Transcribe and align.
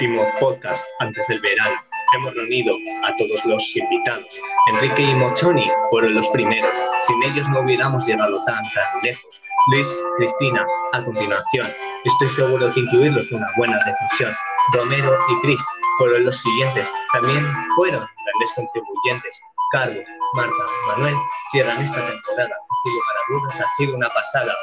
último 0.00 0.24
podcast 0.40 0.82
antes 1.00 1.26
del 1.28 1.40
verano. 1.40 1.76
Hemos 2.14 2.34
reunido 2.34 2.74
a 3.04 3.14
todos 3.16 3.44
los 3.44 3.76
invitados. 3.76 4.24
Enrique 4.72 5.02
y 5.02 5.14
Mochoni 5.14 5.70
fueron 5.90 6.14
los 6.14 6.26
primeros. 6.28 6.72
Sin 7.06 7.22
ellos 7.24 7.46
no 7.50 7.60
hubiéramos 7.60 8.06
llegado 8.06 8.42
tan, 8.46 8.62
tan 8.72 9.02
lejos. 9.02 9.42
Luis, 9.70 9.88
Cristina, 10.16 10.66
a 10.94 11.04
continuación. 11.04 11.68
Estoy 12.04 12.28
seguro 12.30 12.72
que 12.72 12.80
incluirlos 12.80 13.28
fue 13.28 13.36
una 13.36 13.46
buena 13.58 13.78
decisión. 13.84 14.34
Romero 14.72 15.18
y 15.28 15.42
Cris 15.42 15.60
fueron 15.98 16.24
los 16.24 16.40
siguientes. 16.40 16.90
También 17.12 17.46
fueron 17.76 18.00
grandes 18.00 18.52
contribuyentes. 18.54 19.40
Carlos, 19.72 20.04
Marta, 20.32 20.64
Manuel 20.86 21.16
cierran 21.52 21.82
esta 21.82 22.06
temporada. 22.06 22.56
Sin 22.84 22.92
lugar 22.94 23.16
a 23.16 23.32
dudas, 23.34 23.60
ha 23.60 23.76
sido 23.76 23.96
una 23.96 24.08
pasada. 24.08 24.54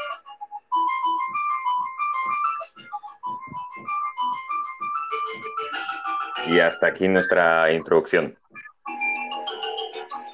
Y 6.50 6.60
hasta 6.60 6.88
aquí 6.88 7.08
nuestra 7.08 7.74
introducción. 7.74 8.38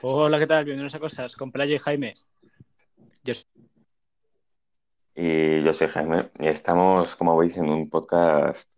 Hola, 0.02 0.38
¿qué 0.38 0.45
tal? 0.45 0.64
Bienvenidos 0.64 0.94
a 0.94 1.00
Cosas 1.00 1.36
con 1.36 1.52
Playa 1.52 1.75
y 1.75 1.80
Jaime. 1.80 2.16
Yo... 3.23 3.33
Y 5.16 5.61
yo 5.61 5.73
soy 5.73 5.88
Jaime 5.88 6.30
y 6.39 6.47
estamos, 6.47 7.16
como 7.16 7.38
veis, 7.38 7.58
en 7.58 7.70
un 7.70 7.89
podcast 7.89 8.70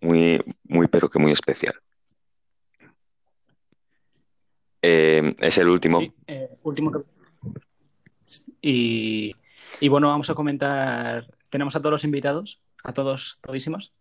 muy, 0.00 0.40
muy, 0.64 0.86
pero 0.86 1.08
que 1.08 1.18
muy 1.18 1.32
especial. 1.32 1.74
Eh, 4.82 5.34
es 5.40 5.58
el 5.58 5.68
último. 5.68 5.98
Sí, 5.98 6.12
eh, 6.28 6.50
último 6.62 7.04
y, 8.60 9.34
y 9.80 9.88
bueno, 9.88 10.08
vamos 10.08 10.30
a 10.30 10.34
comentar. 10.34 11.26
Tenemos 11.50 11.74
a 11.74 11.80
todos 11.80 11.92
los 11.92 12.04
invitados, 12.04 12.60
a 12.84 12.92
todos, 12.92 13.38
todísimos. 13.40 13.92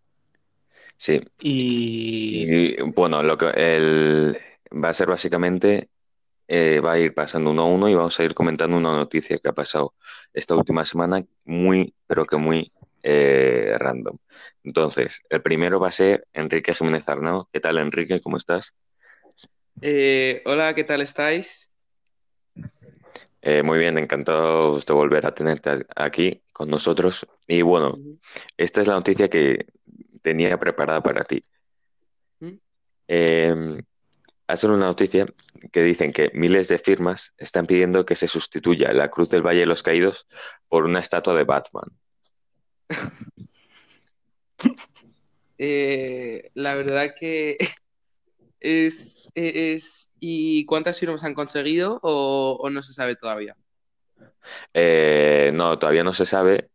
Sí. 0.97 1.21
Y... 1.39 2.75
Y, 2.77 2.81
bueno, 2.81 3.21
lo 3.23 3.37
que 3.37 3.49
el, 3.49 4.37
va 4.71 4.89
a 4.89 4.93
ser 4.93 5.07
básicamente, 5.07 5.89
eh, 6.47 6.79
va 6.79 6.93
a 6.93 6.99
ir 6.99 7.13
pasando 7.13 7.51
uno 7.51 7.63
a 7.63 7.67
uno 7.67 7.89
y 7.89 7.95
vamos 7.95 8.19
a 8.19 8.23
ir 8.23 8.33
comentando 8.33 8.77
una 8.77 8.95
noticia 8.95 9.37
que 9.37 9.49
ha 9.49 9.53
pasado 9.53 9.93
esta 10.33 10.55
última 10.55 10.85
semana, 10.85 11.23
muy, 11.43 11.93
pero 12.07 12.25
que 12.25 12.37
muy 12.37 12.71
eh, 13.03 13.75
random. 13.77 14.17
Entonces, 14.63 15.21
el 15.29 15.41
primero 15.41 15.79
va 15.79 15.89
a 15.89 15.91
ser 15.91 16.27
Enrique 16.33 16.73
Jiménez 16.73 17.07
Arnau. 17.07 17.47
¿Qué 17.51 17.59
tal, 17.59 17.77
Enrique? 17.77 18.19
¿Cómo 18.19 18.37
estás? 18.37 18.73
Eh, 19.81 20.41
hola, 20.45 20.73
¿qué 20.73 20.83
tal 20.83 21.01
estáis? 21.01 21.71
Eh, 23.41 23.61
muy 23.61 23.77
bien, 23.77 23.99
encantado 23.99 24.79
de 24.79 24.93
volver 24.93 25.25
a 25.27 25.35
tenerte 25.35 25.85
aquí 25.95 26.41
con 26.51 26.69
nosotros. 26.69 27.27
Y 27.47 27.61
bueno, 27.61 27.95
esta 28.57 28.81
es 28.81 28.87
la 28.87 28.95
noticia 28.95 29.29
que 29.29 29.67
tenía 30.25 30.57
preparada 30.57 31.01
para 31.01 31.23
ti. 31.23 31.45
¿Mm? 32.39 32.57
Eh, 33.07 33.83
ha 34.47 34.57
sido 34.57 34.73
una 34.73 34.87
noticia 34.87 35.27
que 35.71 35.83
dicen 35.83 36.11
que 36.11 36.31
miles 36.33 36.67
de 36.67 36.79
firmas 36.79 37.33
están 37.37 37.67
pidiendo 37.67 38.05
que 38.05 38.15
se 38.15 38.27
sustituya 38.27 38.91
la 38.91 39.11
Cruz 39.11 39.29
del 39.29 39.45
Valle 39.45 39.59
de 39.59 39.65
los 39.67 39.83
Caídos 39.83 40.27
por 40.67 40.85
una 40.85 40.99
estatua 40.99 41.35
de 41.35 41.43
Batman. 41.43 41.91
Eh, 45.57 46.51
la 46.53 46.75
verdad 46.75 47.15
que 47.17 47.57
es, 48.59 49.29
es... 49.35 50.11
¿Y 50.19 50.65
cuántas 50.65 50.99
firmas 50.99 51.23
han 51.23 51.33
conseguido 51.33 52.01
o, 52.03 52.57
o 52.59 52.69
no 52.69 52.81
se 52.81 52.91
sabe 52.91 53.15
todavía? 53.15 53.55
Eh, 54.73 55.51
no, 55.53 55.79
todavía 55.79 56.03
no 56.03 56.13
se 56.13 56.25
sabe, 56.25 56.71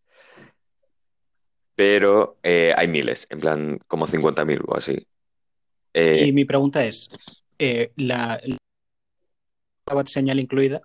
pero 1.80 2.36
eh, 2.42 2.74
hay 2.76 2.88
miles, 2.88 3.26
en 3.30 3.40
plan 3.40 3.78
como 3.88 4.06
50.000 4.06 4.60
o 4.66 4.76
así. 4.76 5.06
Eh, 5.94 6.26
y 6.26 6.32
mi 6.32 6.44
pregunta 6.44 6.84
es: 6.84 7.08
eh, 7.58 7.90
¿la, 7.96 8.38
la 9.86 10.04
señal 10.04 10.38
incluida? 10.40 10.82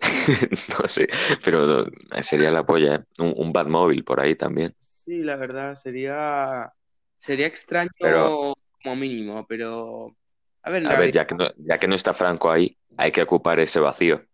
no 0.80 0.88
sé, 0.88 1.06
pero 1.44 1.84
sería 2.22 2.50
la 2.50 2.64
polla, 2.64 2.94
¿eh? 2.94 3.04
Un, 3.18 3.34
un 3.36 3.52
Batmóvil 3.52 4.04
por 4.04 4.20
ahí 4.20 4.36
también. 4.36 4.74
Sí, 4.80 5.22
la 5.22 5.36
verdad, 5.36 5.76
sería, 5.76 6.72
sería 7.18 7.46
extraño 7.46 7.90
Pero- 8.00 8.54
como 8.82 8.96
mínimo, 8.96 9.44
pero... 9.46 10.16
A 10.62 10.70
ver, 10.70 10.86
A 10.86 10.98
ver, 10.98 11.12
ya 11.12 11.26
que 11.26 11.34
no, 11.34 11.46
ya 11.58 11.76
que 11.76 11.88
no 11.88 11.94
está 11.94 12.14
Franco 12.14 12.50
ahí, 12.50 12.74
hay 12.96 13.12
que 13.12 13.20
ocupar 13.22 13.60
ese 13.60 13.80
vacío. 13.80 14.24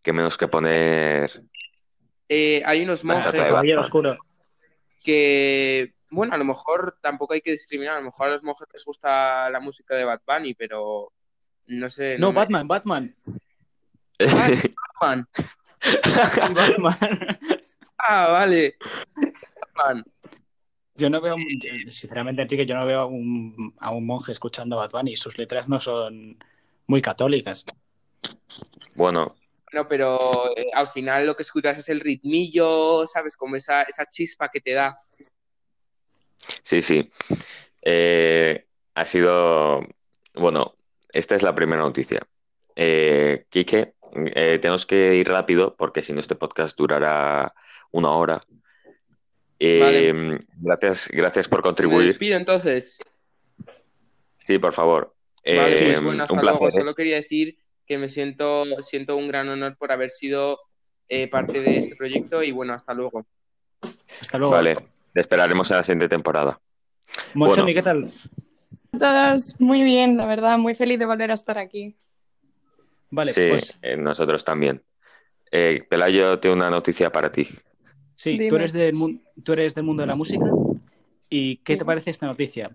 Que 0.00 0.12
menos 0.12 0.38
que 0.38 0.46
poner. 0.46 1.42
Eh, 2.34 2.62
hay 2.64 2.82
unos 2.82 3.04
monjes 3.04 3.30
que, 5.04 5.92
bueno, 6.10 6.32
a 6.32 6.38
lo 6.38 6.46
mejor 6.46 6.96
tampoco 7.02 7.34
hay 7.34 7.42
que 7.42 7.50
discriminar, 7.50 7.96
a 7.96 7.98
lo 7.98 8.06
mejor 8.06 8.28
a 8.28 8.30
los 8.30 8.42
monjes 8.42 8.66
les 8.72 8.84
gusta 8.86 9.50
la 9.50 9.60
música 9.60 9.94
de 9.94 10.04
Bad 10.04 10.22
Bunny, 10.26 10.54
pero 10.54 11.12
no 11.66 11.90
sé. 11.90 12.16
No, 12.18 12.32
Batman, 12.32 12.66
Batman. 12.66 13.14
Batman. 14.18 15.28
Batman. 16.54 17.38
Ah, 17.98 18.28
vale. 18.30 18.76
Batman. 19.76 20.02
Yo 20.94 21.10
no 21.10 21.20
veo, 21.20 21.36
sinceramente, 21.88 22.40
Enrique, 22.40 22.64
yo 22.64 22.76
no 22.76 22.86
veo 22.86 23.00
a 23.00 23.06
un, 23.06 23.74
a 23.78 23.90
un 23.90 24.06
monje 24.06 24.32
escuchando 24.32 24.80
a 24.80 24.86
Bad 24.86 24.92
Bunny. 24.92 25.16
Sus 25.16 25.36
letras 25.36 25.68
no 25.68 25.80
son 25.80 26.42
muy 26.86 27.02
católicas. 27.02 27.66
Bueno, 28.94 29.34
No, 29.72 29.88
pero 29.88 30.50
eh, 30.56 30.66
al 30.74 30.88
final 30.88 31.26
lo 31.26 31.34
que 31.34 31.42
escuchas 31.44 31.78
es 31.78 31.88
el 31.88 32.00
ritmillo, 32.00 33.06
¿sabes? 33.06 33.36
Como 33.36 33.56
esa, 33.56 33.82
esa 33.82 34.06
chispa 34.06 34.48
que 34.50 34.60
te 34.60 34.72
da. 34.74 34.98
sí, 36.62 36.82
sí. 36.82 37.10
Eh, 37.82 38.66
ha 38.94 39.04
sido. 39.04 39.80
Bueno, 40.34 40.74
esta 41.12 41.34
es 41.36 41.42
la 41.42 41.54
primera 41.54 41.82
noticia. 41.82 42.20
Eh, 42.76 43.44
Quique, 43.48 43.94
eh, 44.34 44.58
tenemos 44.60 44.86
que 44.86 45.14
ir 45.16 45.28
rápido 45.28 45.74
porque 45.76 46.02
si 46.02 46.12
no, 46.12 46.20
este 46.20 46.34
podcast 46.36 46.76
durará 46.76 47.52
una 47.90 48.10
hora. 48.10 48.42
Eh, 49.58 50.38
Gracias, 50.56 51.08
gracias 51.08 51.48
por 51.48 51.60
Me 51.60 51.62
contribuir. 51.64 52.08
despido 52.08 52.36
entonces. 52.36 52.98
Sí, 54.38 54.58
por 54.58 54.72
favor. 54.72 55.14
Vale, 55.44 55.76
pues 55.80 56.02
bueno, 56.02 56.22
hasta 56.24 56.34
un 56.34 56.40
luego. 56.42 56.58
placer. 56.58 56.80
Solo 56.80 56.94
quería 56.94 57.16
decir 57.16 57.58
que 57.92 57.98
me 57.98 58.08
siento, 58.08 58.64
siento 58.80 59.16
un 59.18 59.28
gran 59.28 59.50
honor 59.50 59.76
por 59.76 59.92
haber 59.92 60.08
sido 60.08 60.58
eh, 61.10 61.28
parte 61.28 61.60
de 61.60 61.76
este 61.76 61.94
proyecto 61.94 62.42
y 62.42 62.50
bueno, 62.50 62.72
hasta 62.72 62.94
luego. 62.94 63.26
Hasta 64.18 64.38
luego. 64.38 64.54
Vale, 64.54 64.76
te 65.12 65.20
esperaremos 65.20 65.70
a 65.72 65.76
la 65.76 65.82
siguiente 65.82 66.08
temporada. 66.08 66.58
Monchoni, 67.34 67.74
Bueno. 67.74 67.74
¿qué 67.76 67.82
tal? 67.82 68.10
Todas 68.98 69.60
muy 69.60 69.82
bien, 69.82 70.16
la 70.16 70.24
verdad, 70.24 70.56
muy 70.56 70.74
feliz 70.74 70.98
de 70.98 71.04
volver 71.04 71.30
a 71.30 71.34
estar 71.34 71.58
aquí. 71.58 71.94
Vale, 73.10 73.34
Sí, 73.34 73.42
pues 73.50 73.78
eh, 73.82 73.98
nosotros 73.98 74.42
también. 74.42 74.82
Eh, 75.50 75.84
Pelayo 75.90 76.40
tiene 76.40 76.56
una 76.56 76.70
noticia 76.70 77.12
para 77.12 77.30
ti. 77.30 77.46
sí, 78.14 78.32
Dime. 78.38 78.48
tú 78.48 78.56
eres, 78.56 78.72
del, 78.72 79.20
tú 79.44 79.52
eres 79.52 79.74
del 79.74 79.84
mundo 79.84 80.02
de 80.02 80.06
la 80.06 80.14
música. 80.14 80.46
¿Y 81.28 81.58
qué 81.58 81.76
te 81.76 81.84
parece 81.84 82.10
esta 82.10 82.24
noticia? 82.26 82.74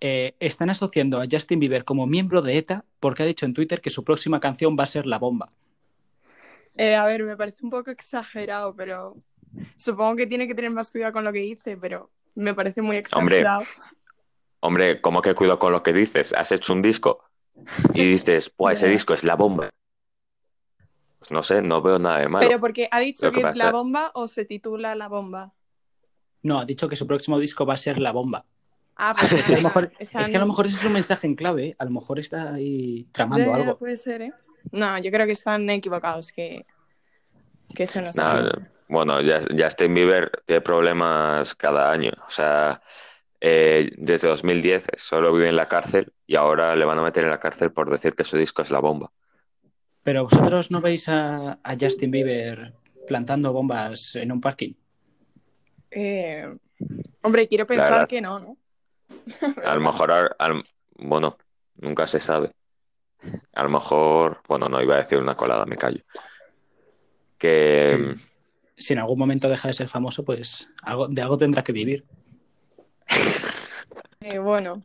Eh, 0.00 0.34
están 0.40 0.68
asociando 0.68 1.20
a 1.20 1.26
Justin 1.30 1.58
Bieber 1.58 1.84
como 1.84 2.06
miembro 2.06 2.42
de 2.42 2.58
ETA 2.58 2.84
porque 3.00 3.22
ha 3.22 3.26
dicho 3.26 3.46
en 3.46 3.54
Twitter 3.54 3.80
que 3.80 3.90
su 3.90 4.04
próxima 4.04 4.40
canción 4.40 4.76
va 4.78 4.84
a 4.84 4.86
ser 4.86 5.06
La 5.06 5.18
Bomba. 5.18 5.48
Eh, 6.76 6.94
a 6.94 7.06
ver, 7.06 7.22
me 7.22 7.36
parece 7.36 7.64
un 7.64 7.70
poco 7.70 7.90
exagerado, 7.90 8.74
pero 8.76 9.16
supongo 9.76 10.16
que 10.16 10.26
tiene 10.26 10.46
que 10.46 10.54
tener 10.54 10.70
más 10.70 10.90
cuidado 10.90 11.14
con 11.14 11.24
lo 11.24 11.32
que 11.32 11.38
dice, 11.40 11.78
pero 11.78 12.10
me 12.34 12.52
parece 12.52 12.82
muy 12.82 12.96
Hombre. 13.12 13.36
exagerado. 13.36 13.64
Hombre, 14.60 15.00
¿cómo 15.00 15.22
que 15.22 15.34
cuido 15.34 15.58
con 15.58 15.72
lo 15.72 15.82
que 15.82 15.94
dices? 15.94 16.34
Has 16.34 16.52
hecho 16.52 16.74
un 16.74 16.82
disco 16.82 17.24
y 17.94 18.04
dices, 18.04 18.50
pues 18.56 18.78
ese 18.78 18.88
disco 18.88 19.14
es 19.14 19.24
la 19.24 19.36
bomba. 19.36 19.70
Pues 21.18 21.30
no 21.30 21.42
sé, 21.42 21.62
no 21.62 21.80
veo 21.80 21.98
nada 21.98 22.18
de 22.18 22.28
malo. 22.28 22.46
Pero 22.46 22.60
porque 22.60 22.88
ha 22.90 23.00
dicho 23.00 23.32
que 23.32 23.40
que, 23.40 23.48
es 23.48 23.56
la 23.56 23.70
bomba 23.70 24.10
o 24.14 24.28
se 24.28 24.44
titula 24.44 24.94
la 24.94 25.08
bomba. 25.08 25.54
No, 26.46 26.60
ha 26.60 26.64
dicho 26.64 26.88
que 26.88 26.94
su 26.94 27.08
próximo 27.08 27.40
disco 27.40 27.66
va 27.66 27.74
a 27.74 27.76
ser 27.76 27.98
La 27.98 28.12
Bomba. 28.12 28.44
Ah, 28.96 29.14
pues 29.18 29.32
Es 29.32 29.46
que, 29.46 29.54
a 29.54 29.56
lo 29.58 29.62
mejor, 29.64 29.92
están- 29.98 30.22
es 30.22 30.28
que 30.30 30.36
a 30.36 30.40
lo 30.40 30.46
mejor 30.46 30.66
ese 30.66 30.76
es 30.78 30.84
un 30.84 30.92
mensaje 30.94 31.26
en 31.26 31.34
clave. 31.34 31.66
¿eh? 31.68 31.76
A 31.78 31.84
lo 31.84 31.90
mejor 31.90 32.18
está 32.18 32.54
ahí 32.54 33.06
tramando 33.12 33.44
Ya, 33.46 33.50
ya, 33.58 33.62
algo. 33.64 33.78
puede 33.78 33.96
ser, 33.98 34.22
¿eh? 34.22 34.32
No, 34.72 34.98
yo 34.98 35.10
creo 35.10 35.26
que 35.26 35.32
están 35.32 35.68
equivocados, 35.70 36.32
que, 36.32 36.64
que 37.74 37.82
eso 37.84 38.00
no 38.00 38.08
es 38.10 38.18
así. 38.18 38.48
bueno, 38.88 39.20
ya- 39.20 39.40
Justin 39.56 39.92
Bieber 39.94 40.30
tiene 40.46 40.60
problemas 40.62 41.54
cada 41.54 41.92
año. 41.92 42.10
O 42.26 42.30
sea, 42.30 42.80
eh, 43.40 43.90
desde 43.98 44.28
2010 44.28 44.86
solo 44.96 45.32
vive 45.32 45.48
en 45.50 45.56
la 45.56 45.68
cárcel 45.68 46.12
y 46.26 46.36
ahora 46.36 46.74
le 46.74 46.84
van 46.86 46.98
a 46.98 47.02
meter 47.02 47.22
en 47.24 47.30
la 47.30 47.38
cárcel 47.38 47.70
por 47.72 47.90
decir 47.90 48.14
que 48.14 48.24
su 48.24 48.36
disco 48.38 48.62
es 48.62 48.70
la 48.70 48.78
bomba. 48.80 49.12
Pero 50.02 50.22
vosotros 50.24 50.70
no 50.70 50.80
veis 50.80 51.08
a, 51.08 51.58
a 51.62 51.76
Justin 51.78 52.10
Bieber 52.10 52.72
plantando 53.06 53.52
bombas 53.52 54.16
en 54.16 54.32
un 54.32 54.40
parking. 54.40 54.72
Eh, 55.90 56.46
hombre, 57.22 57.46
quiero 57.48 57.66
pensar 57.66 58.06
que 58.08 58.20
no, 58.20 58.38
¿no? 58.38 58.56
A 59.64 59.74
lo 59.74 59.80
mejor, 59.80 60.10
al- 60.12 60.36
al- 60.38 60.64
bueno, 60.96 61.36
nunca 61.76 62.06
se 62.06 62.20
sabe. 62.20 62.52
A 63.54 63.62
lo 63.64 63.70
mejor, 63.70 64.40
bueno, 64.48 64.68
no 64.68 64.80
iba 64.82 64.94
a 64.94 64.98
decir 64.98 65.18
una 65.18 65.34
colada, 65.34 65.64
me 65.66 65.76
callo. 65.76 66.02
Que 67.38 67.78
Sí. 67.80 68.22
Si 68.78 68.92
en 68.92 68.98
algún 68.98 69.18
momento 69.18 69.48
deja 69.48 69.68
de 69.68 69.74
ser 69.74 69.88
famoso, 69.88 70.22
pues 70.24 70.68
algo, 70.82 71.08
de 71.08 71.22
algo 71.22 71.38
tendrá 71.38 71.62
que 71.64 71.72
vivir. 71.72 72.04
Eh, 74.20 74.38
bueno, 74.38 74.80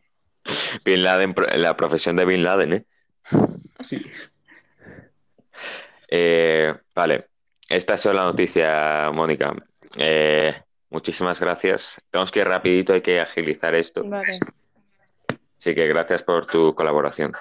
Bin 0.85 1.01
Laden, 1.01 1.33
la 1.55 1.75
profesión 1.75 2.15
de 2.15 2.25
Bin 2.25 2.43
Laden, 2.43 2.73
¿eh? 2.73 2.85
Sí. 3.79 3.99
Eh, 6.07 6.75
vale, 6.93 7.27
esta 7.67 7.97
sido 7.97 8.13
la 8.13 8.23
noticia, 8.23 9.09
Mónica. 9.11 9.55
Eh, 9.97 10.61
muchísimas 10.91 11.39
gracias. 11.39 11.99
Tenemos 12.11 12.31
que 12.31 12.41
ir 12.41 12.47
rapidito, 12.47 12.93
hay 12.93 13.01
que 13.01 13.19
agilizar 13.19 13.73
esto. 13.73 14.03
vale. 14.03 14.39
Así 15.57 15.75
que 15.75 15.87
gracias 15.87 16.23
por 16.23 16.45
tu 16.45 16.73
colaboración. 16.75 17.33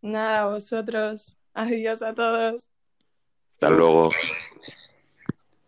Nada, 0.00 0.46
vosotros. 0.46 1.36
Adiós 1.54 2.02
a 2.02 2.14
todos. 2.14 2.68
Hasta 3.52 3.70
luego. 3.70 4.10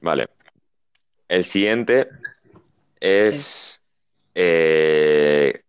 Vale. 0.01 0.29
El 1.29 1.45
siguiente 1.45 2.09
es 3.01 3.83
eh, 4.35 5.63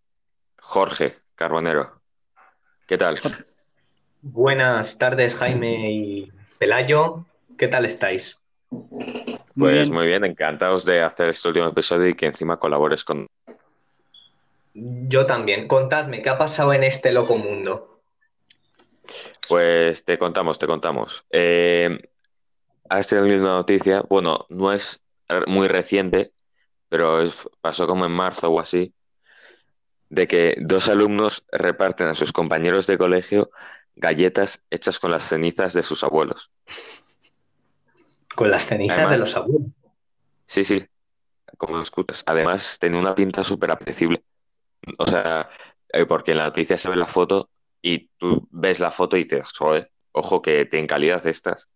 Jorge 0.60 1.18
Carbonero. 1.36 2.02
¿Qué 2.86 2.98
tal? 2.98 3.20
Buenas 4.22 4.98
tardes, 4.98 5.36
Jaime 5.36 5.92
y 5.92 6.32
Pelayo. 6.60 7.26
¿Qué 7.58 7.68
tal 7.68 7.86
estáis? 7.86 8.40
Muy 9.58 9.70
Pues 9.70 9.90
bien. 9.90 9.94
muy 9.94 10.06
bien, 10.06 10.24
encantados 10.24 10.86
de 10.86 11.02
hacer 11.02 11.30
este 11.30 11.48
último 11.48 11.68
episodio 11.68 12.08
y 12.08 12.14
que 12.14 12.28
encima 12.28 12.58
colabores 12.58 13.04
con... 13.04 13.26
Yo 14.74 15.26
también. 15.26 15.68
Contadme, 15.68 16.22
¿qué 16.22 16.30
ha 16.30 16.38
pasado 16.38 16.74
en 16.74 16.84
este 16.84 17.12
loco 17.12 17.38
mundo? 17.38 18.02
Pues 19.50 20.06
te 20.06 20.20
contamos, 20.20 20.60
te 20.60 20.68
contamos. 20.68 21.26
Eh, 21.32 21.98
has 22.90 23.08
tenido 23.08 23.40
una 23.42 23.54
noticia, 23.56 24.04
bueno, 24.08 24.46
no 24.50 24.72
es 24.72 25.02
muy 25.48 25.68
reciente, 25.68 26.32
pero 26.90 27.22
es- 27.22 27.50
pasó 27.60 27.88
como 27.88 28.06
en 28.06 28.12
marzo 28.12 28.50
o 28.50 28.60
así, 28.60 28.94
de 30.10 30.28
que 30.28 30.56
dos 30.60 30.88
alumnos 30.88 31.46
reparten 31.52 32.08
a 32.08 32.16
sus 32.16 32.32
compañeros 32.32 32.88
de 32.88 32.98
colegio 32.98 33.50
galletas 33.96 34.64
hechas 34.70 35.00
con 35.00 35.10
las 35.12 35.28
cenizas 35.28 35.74
de 35.74 35.82
sus 35.84 36.04
abuelos. 36.04 36.52
Con 38.38 38.52
las 38.52 38.68
cenizas 38.68 38.98
Además- 39.00 39.20
de 39.20 39.26
los 39.26 39.36
abuelos. 39.36 39.68
Sí, 40.46 40.64
sí, 40.64 40.86
como 41.58 41.82
escuchas. 41.82 42.24
Además, 42.28 42.78
tenía 42.80 43.00
una 43.02 43.16
pinta 43.16 43.44
súper 43.44 43.72
apetecible. 43.72 44.24
O 45.00 45.08
sea, 45.08 45.50
eh, 45.92 46.06
porque 46.06 46.32
en 46.32 46.38
la 46.38 46.46
noticia 46.46 46.78
se 46.78 46.90
ve 46.90 46.96
la 46.96 47.08
foto 47.08 47.50
y 47.82 48.10
tú 48.20 48.48
ves 48.52 48.80
la 48.80 48.92
foto 48.92 49.18
y 49.18 49.24
dices, 49.24 49.50
joder, 49.58 49.90
ojo 50.12 50.42
que 50.42 50.66
tienen 50.66 50.88
calidad 50.88 51.26
estas. 51.26 51.68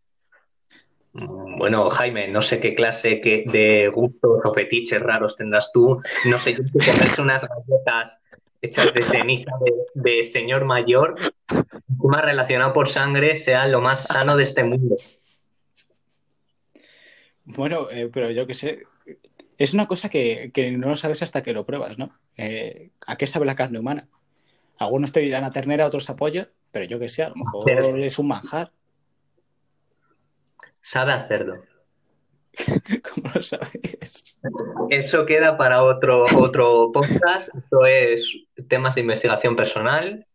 Mm, 1.14 1.58
Bueno, 1.58 1.90
Jaime, 1.90 2.28
no 2.30 2.42
sé 2.42 2.60
qué 2.60 2.74
clase 2.76 3.20
que- 3.22 3.44
de 3.48 3.90
gustos 3.90 4.40
o 4.46 4.54
fetiches 4.54 5.02
raros 5.02 5.36
tendrás 5.36 5.72
tú. 5.74 6.00
No 6.26 6.38
sé, 6.40 6.54
yo 6.54 6.64
que 6.64 6.86
comerse 6.92 7.22
unas 7.22 7.48
galletas 7.48 8.22
hechas 8.62 8.94
de 8.94 9.04
ceniza 9.04 9.52
de, 9.66 9.74
de 9.96 10.24
señor 10.24 10.64
mayor, 10.66 11.16
encima 11.90 12.22
relacionado 12.22 12.72
por 12.74 12.88
sangre, 12.90 13.36
sea 13.36 13.68
lo 13.68 13.82
más 13.82 14.04
sano 14.04 14.38
de 14.38 14.44
este 14.44 14.64
mundo. 14.64 14.96
Bueno, 17.46 17.90
eh, 17.90 18.10
pero 18.12 18.32
yo 18.32 18.46
qué 18.48 18.54
sé. 18.54 18.84
Es 19.58 19.74
una 19.74 19.88
cosa 19.88 20.10
que, 20.10 20.52
que 20.54 20.72
no 20.72 20.90
lo 20.90 20.96
sabes 20.98 21.22
hasta 21.22 21.44
que 21.44 21.54
lo 21.54 21.66
pruebas, 21.66 21.98
¿no? 21.98 22.18
Eh, 22.38 22.90
¿a 23.06 23.16
qué 23.16 23.28
sabe 23.28 23.46
la 23.46 23.56
carne 23.56 23.80
humana? 23.80 24.08
Algunos 24.78 25.12
te 25.12 25.20
dirán 25.20 25.44
a 25.44 25.52
ternera, 25.52 25.86
otros 25.86 26.10
a 26.10 26.16
pollo, 26.16 26.48
pero 26.72 26.86
yo 26.86 27.00
qué 27.00 27.10
sé, 27.10 27.24
a 27.24 27.30
lo 27.30 27.36
mejor 27.36 27.66
Pero- 27.66 27.96
es 27.98 28.18
un 28.18 28.28
manjar. 28.28 28.72
Sabe 30.82 31.12
a 31.12 31.28
cerdo. 31.28 31.64
¿Cómo 33.14 33.32
lo 33.36 33.44
sabes? 33.44 33.70
Eso 34.90 35.26
queda 35.26 35.58
para 35.58 35.84
otro, 35.84 36.26
otro 36.38 36.92
podcast. 36.92 37.54
Esto 37.56 37.86
es 37.86 38.36
temas 38.68 38.96
de 38.96 39.02
investigación 39.02 39.56
personal 39.56 40.26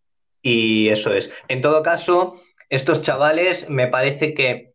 y 0.43 0.89
eso 0.89 1.13
es. 1.13 1.33
En 1.49 1.61
todo 1.61 1.83
caso, 1.83 2.41
estos 2.71 3.03
chavales 3.03 3.69
me 3.69 3.89
parece 3.89 4.35
que 4.35 4.73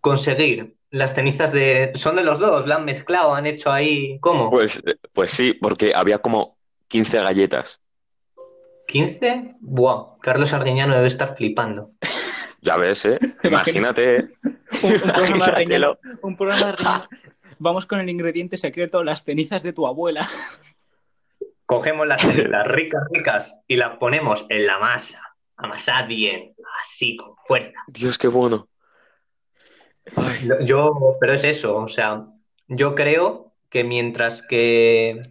conseguir 0.00 0.76
las 0.90 1.14
cenizas 1.14 1.52
de... 1.52 1.92
Son 1.94 2.16
de 2.16 2.22
los 2.22 2.38
dos, 2.38 2.66
la 2.66 2.76
han 2.76 2.84
mezclado, 2.84 3.34
han 3.34 3.46
hecho 3.46 3.70
ahí... 3.70 4.18
¿Cómo? 4.20 4.50
Pues, 4.50 4.82
pues 5.12 5.30
sí, 5.30 5.52
porque 5.52 5.92
había 5.94 6.18
como 6.18 6.58
15 6.88 7.22
galletas. 7.22 7.80
¿15? 8.88 9.56
Buah, 9.60 10.14
Carlos 10.20 10.52
Arguiñano 10.52 10.94
debe 10.94 11.08
estar 11.08 11.36
flipando. 11.36 11.92
Ya 12.60 12.76
ves, 12.76 13.04
¿eh? 13.04 13.18
Imagínate, 13.44 14.16
¿eh? 14.16 14.28
Un, 14.82 14.92
un 14.92 15.00
programa 15.00 15.98
un 16.22 16.36
programa 16.36 16.72
de. 16.72 16.76
Vamos 17.60 17.86
con 17.86 18.00
el 18.00 18.08
ingrediente 18.08 18.56
secreto, 18.56 19.04
las 19.04 19.24
cenizas 19.24 19.62
de 19.62 19.72
tu 19.72 19.86
abuela. 19.86 20.28
Cogemos 21.66 22.06
las 22.06 22.20
cenizas 22.20 22.66
ricas, 22.68 23.02
ricas 23.12 23.64
y 23.68 23.76
las 23.76 23.96
ponemos 23.98 24.46
en 24.48 24.66
la 24.66 24.78
masa. 24.78 25.22
Amasad 25.56 26.06
bien, 26.06 26.54
así, 26.82 27.16
con 27.16 27.36
fuerza. 27.46 27.80
Dios, 27.88 28.18
qué 28.18 28.28
bueno. 28.28 28.68
Ay, 30.16 30.48
Yo, 30.64 31.16
pero 31.20 31.34
es 31.34 31.44
eso, 31.44 31.76
o 31.76 31.88
sea, 31.88 32.26
yo 32.68 32.94
creo 32.94 33.52
que 33.68 33.84
mientras 33.84 34.42
que, 34.42 35.22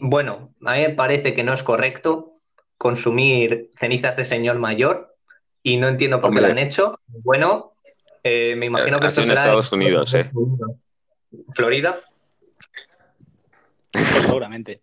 bueno, 0.00 0.54
a 0.64 0.74
mí 0.74 0.80
me 0.80 0.90
parece 0.90 1.34
que 1.34 1.44
no 1.44 1.52
es 1.52 1.62
correcto 1.62 2.34
consumir 2.78 3.70
cenizas 3.78 4.16
de 4.16 4.24
señor 4.24 4.58
mayor 4.58 5.14
y 5.62 5.76
no 5.76 5.88
entiendo 5.88 6.20
por 6.20 6.32
qué 6.32 6.40
lo 6.40 6.48
han 6.48 6.58
hecho. 6.58 6.98
Bueno, 7.06 7.72
eh, 8.22 8.56
me 8.56 8.66
imagino 8.66 8.98
que 8.98 9.08
sido 9.08 9.08
esto 9.08 9.20
en 9.22 9.28
será 9.28 9.40
Estados 9.42 9.72
Unidos, 9.72 10.14
¿eh? 10.14 10.30
Florida, 11.54 11.98
Pues 13.92 14.24
seguramente. 14.24 14.82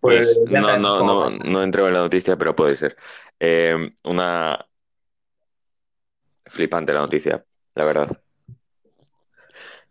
Pues 0.00 0.38
ya 0.48 0.60
no, 0.60 0.76
no, 0.78 1.04
no, 1.04 1.30
no 1.30 1.62
entró 1.62 1.86
en 1.86 1.94
la 1.94 2.00
noticia, 2.00 2.36
pero 2.36 2.54
puede 2.54 2.76
ser. 2.76 2.96
Eh, 3.38 3.92
una 4.04 4.66
flipante 6.46 6.92
la 6.92 7.00
noticia, 7.00 7.44
la 7.74 7.84
verdad. 7.84 8.22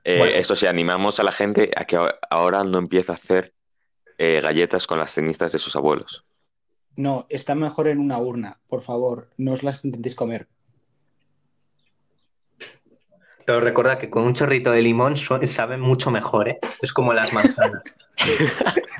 Eh, 0.03 0.17
Bueno. 0.17 0.36
Esto 0.36 0.55
sí, 0.55 0.67
animamos 0.67 1.20
a 1.20 1.24
la 1.24 1.31
gente 1.31 1.72
a 1.75 1.86
que 1.86 1.98
ahora 2.29 2.63
no 2.63 2.77
empiece 2.77 3.12
a 3.12 3.15
hacer 3.15 3.53
eh, 4.17 4.39
galletas 4.41 4.88
con 4.88 5.00
las 5.00 5.13
cenizas 5.13 5.51
de 5.51 5.60
sus 5.60 5.75
abuelos. 5.75 6.25
No, 6.96 7.25
está 7.29 7.55
mejor 7.55 7.88
en 7.88 8.00
una 8.00 8.17
urna. 8.17 8.60
Por 8.67 8.81
favor, 8.81 9.29
no 9.38 9.53
os 9.53 9.63
las 9.63 9.84
intentéis 9.86 10.15
comer. 10.15 10.48
Pero 13.46 13.60
recuerda 13.62 13.98
que 13.98 14.10
con 14.10 14.24
un 14.24 14.34
chorrito 14.34 14.72
de 14.72 14.81
limón 14.81 15.15
sabe 15.17 15.77
mucho 15.77 16.12
mejor, 16.12 16.50
¿eh? 16.50 16.60
Es 16.81 16.93
como 16.93 17.13
las 17.13 17.34
manzanas. 17.34 17.84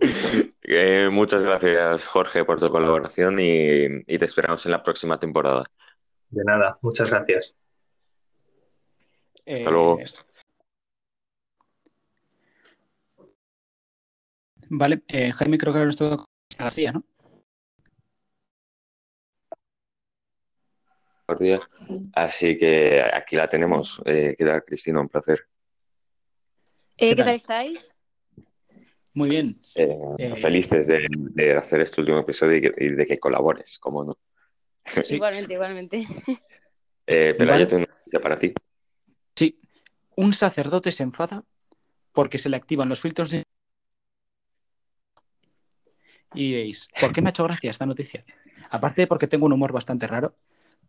Eh, 0.66 1.08
muchas 1.10 1.42
gracias, 1.42 2.06
Jorge, 2.06 2.44
por 2.44 2.58
tu 2.58 2.70
colaboración 2.70 3.38
y, 3.38 3.84
y 4.06 4.18
te 4.18 4.24
esperamos 4.24 4.64
en 4.64 4.72
la 4.72 4.82
próxima 4.82 5.18
temporada. 5.18 5.64
De 6.30 6.42
nada, 6.44 6.78
muchas 6.82 7.10
gracias. 7.10 7.54
Hasta 9.46 9.70
luego. 9.70 9.98
Eh, 10.00 10.04
Vale, 14.70 15.02
eh, 15.08 15.30
Jaime, 15.32 15.58
creo 15.58 15.72
que 15.72 15.78
ahora 15.78 15.86
nos 15.86 15.96
toca 15.96 16.24
García, 16.58 16.92
¿no? 16.92 17.04
Buenos 21.26 21.40
días. 21.40 21.60
Así 22.14 22.56
que 22.56 23.02
aquí 23.02 23.36
la 23.36 23.48
tenemos. 23.48 24.00
Eh, 24.04 24.34
¿qué 24.36 24.44
tal, 24.44 24.64
Cristina? 24.64 25.00
Un 25.00 25.08
placer. 25.08 25.46
Eh, 26.96 27.08
¿Qué 27.08 27.08
¿Qué 27.10 27.16
tal? 27.16 27.24
tal 27.26 27.34
estáis? 27.34 27.90
Muy 29.14 29.28
bien. 29.30 29.60
Eh, 29.74 29.98
Eh, 30.18 30.36
felices 30.36 30.86
de, 30.86 31.06
de 31.10 31.56
hacer 31.56 31.80
este 31.80 32.00
último 32.00 32.20
episodio 32.20 32.56
y, 32.56 32.60
que- 32.60 32.74
y 32.78 32.88
de 32.90 33.06
que 33.06 33.18
colabores, 33.18 33.78
como 33.78 34.04
no. 34.04 34.18
Sí. 35.02 35.16
Igualmente, 35.16 35.54
igualmente. 35.54 36.06
Eh, 37.06 37.34
pero 37.36 37.50
Vale. 37.50 37.62
yo 37.64 37.68
tengo 37.68 37.84
una 37.84 37.94
noticia 37.94 38.20
para 38.20 38.38
ti. 38.38 38.54
Sí, 39.34 39.58
un 40.16 40.32
sacerdote 40.32 40.92
se 40.92 41.02
enfada 41.02 41.44
porque 42.12 42.38
se 42.38 42.48
le 42.48 42.56
activan 42.56 42.88
los 42.88 43.00
filtros 43.00 43.30
de... 43.30 43.42
Y 46.34 46.48
diréis, 46.48 46.88
¿por 47.00 47.12
qué 47.12 47.20
me 47.20 47.28
ha 47.28 47.30
hecho 47.30 47.44
gracia 47.44 47.70
esta 47.70 47.86
noticia? 47.86 48.24
Aparte 48.70 49.02
de 49.02 49.06
porque 49.06 49.28
tengo 49.28 49.46
un 49.46 49.52
humor 49.52 49.72
bastante 49.72 50.06
raro, 50.06 50.36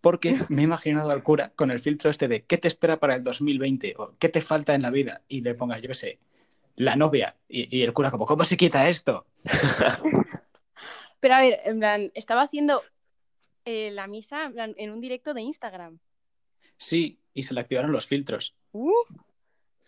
porque 0.01 0.39
me 0.49 0.61
he 0.61 0.65
imaginado 0.65 1.11
al 1.11 1.23
cura 1.23 1.51
con 1.55 1.71
el 1.71 1.79
filtro 1.79 2.09
este 2.09 2.27
de 2.27 2.45
¿qué 2.45 2.57
te 2.57 2.67
espera 2.67 2.99
para 2.99 3.15
el 3.15 3.23
2020? 3.23 3.95
o 3.97 4.15
¿qué 4.17 4.29
te 4.29 4.41
falta 4.41 4.73
en 4.73 4.81
la 4.81 4.89
vida? 4.89 5.21
Y 5.27 5.41
le 5.41 5.53
ponga, 5.53 5.77
yo 5.79 5.89
qué 5.89 5.93
sé, 5.93 6.19
la 6.75 6.95
novia. 6.95 7.35
Y, 7.47 7.75
y 7.75 7.83
el 7.83 7.93
cura 7.93 8.11
como, 8.11 8.25
¿cómo 8.25 8.43
se 8.43 8.57
quita 8.57 8.89
esto? 8.89 9.25
Pero 11.19 11.33
a 11.33 11.41
ver, 11.41 11.59
en 11.65 11.79
plan, 11.79 12.11
estaba 12.13 12.43
haciendo 12.43 12.83
eh, 13.65 13.89
la 13.91 14.05
misa 14.05 14.45
en, 14.45 14.53
plan, 14.53 14.73
en 14.77 14.91
un 14.91 15.01
directo 15.01 15.33
de 15.33 15.41
Instagram. 15.41 15.99
Sí, 16.77 17.19
y 17.35 17.43
se 17.43 17.53
le 17.53 17.59
activaron 17.59 17.91
los 17.91 18.07
filtros. 18.07 18.55
Uh, 18.71 18.91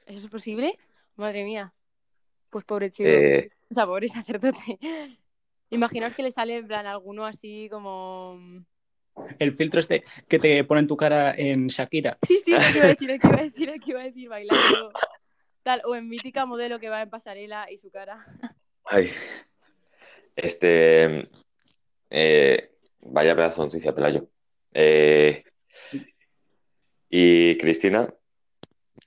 ¿Eso 0.06 0.26
es 0.26 0.30
posible? 0.32 0.78
Madre 1.16 1.44
mía. 1.44 1.74
Pues 2.52 2.64
pobre 2.66 2.92
chico. 2.92 3.10
Eh, 3.10 3.50
O 3.72 3.74
sea, 3.74 3.88
pobre 3.88 4.08
sacerdote. 4.10 4.78
Imaginaos 5.72 6.14
que 6.14 6.24
le 6.24 6.32
sale 6.32 6.58
en 6.58 6.68
plan 6.68 6.86
alguno 6.86 7.26
así 7.26 7.68
como. 7.72 8.40
El 9.40 9.52
filtro 9.54 9.80
este 9.80 10.04
que 10.28 10.38
te 10.38 10.64
pone 10.64 10.82
en 10.82 10.88
tu 10.88 10.96
cara 10.96 11.34
en 11.36 11.68
Shakira. 11.68 12.20
Sí, 12.28 12.40
sí, 12.46 12.54
que 12.54 12.78
iba 12.78 12.86
a 12.86 12.88
decir, 12.90 13.08
que 13.20 13.28
iba 13.28 13.40
a 13.40 13.44
decir, 13.44 13.80
que 13.80 13.92
iba 13.92 14.02
a 14.02 14.04
decir, 14.04 14.30
bailando. 14.30 14.92
Tal, 15.64 15.82
o 15.86 15.96
en 15.96 16.08
mítica 16.08 16.46
modelo 16.46 16.80
que 16.80 16.90
va 16.90 17.02
en 17.02 17.10
pasarela 17.10 17.66
y 17.72 17.78
su 17.78 17.90
cara. 17.90 18.26
ay, 18.86 19.10
Este, 20.36 21.28
eh, 22.10 22.72
vaya 23.00 23.36
pedazo 23.36 23.62
de 23.62 23.68
noticia, 23.68 23.96
Pelayo. 23.96 24.30
Eh, 24.74 25.44
y 27.10 27.58
Cristina, 27.58 28.14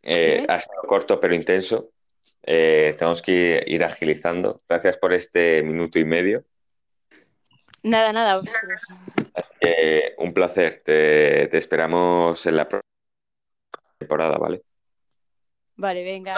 eh, 0.02 0.45
ha 0.49 0.57
estado 0.57 0.83
corto 0.83 1.21
pero 1.21 1.35
intenso. 1.35 1.90
Eh, 2.42 2.95
tenemos 2.99 3.21
que 3.23 3.62
ir 3.66 3.85
agilizando. 3.85 4.61
Gracias 4.69 4.97
por 4.97 5.12
este 5.12 5.62
minuto 5.62 5.99
y 5.99 6.04
medio. 6.04 6.45
Nada, 7.83 8.12
nada. 8.12 8.38
vosotros. 8.38 8.80
Así 9.35 9.54
que 9.61 10.14
un 10.19 10.33
placer. 10.33 10.83
Te, 10.85 11.49
te 11.49 11.59
esperamos 11.59 12.45
en 12.47 12.57
la 12.57 12.69
próxima 12.69 12.90
temporada, 13.99 14.38
¿vale? 14.38 14.62
Vale, 15.76 16.04
venga. 16.04 16.37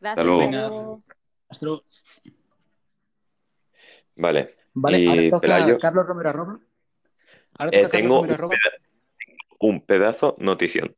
Gracias. 0.00 0.26
luego. 0.26 0.42
hasta 0.42 0.68
luego. 0.68 1.02
Hasta 1.48 1.66
luego. 1.66 1.82
Vale. 4.16 4.56
Vale, 4.74 4.98
Y, 4.98 5.08
ahora 5.08 5.22
toca 5.30 5.40
Pelayo. 5.40 5.78
Carlos 5.78 6.06
Romero 6.06 6.28
arroba. 6.30 6.58
Ahora 7.58 7.70
Eh, 7.72 7.82
toca 7.82 7.92
Carlos 7.92 7.92
tengo 7.92 8.14
Romero 8.16 8.34
arroba. 8.34 8.54
Un 9.64 9.80
pedazo 9.80 10.36
notición. 10.38 10.94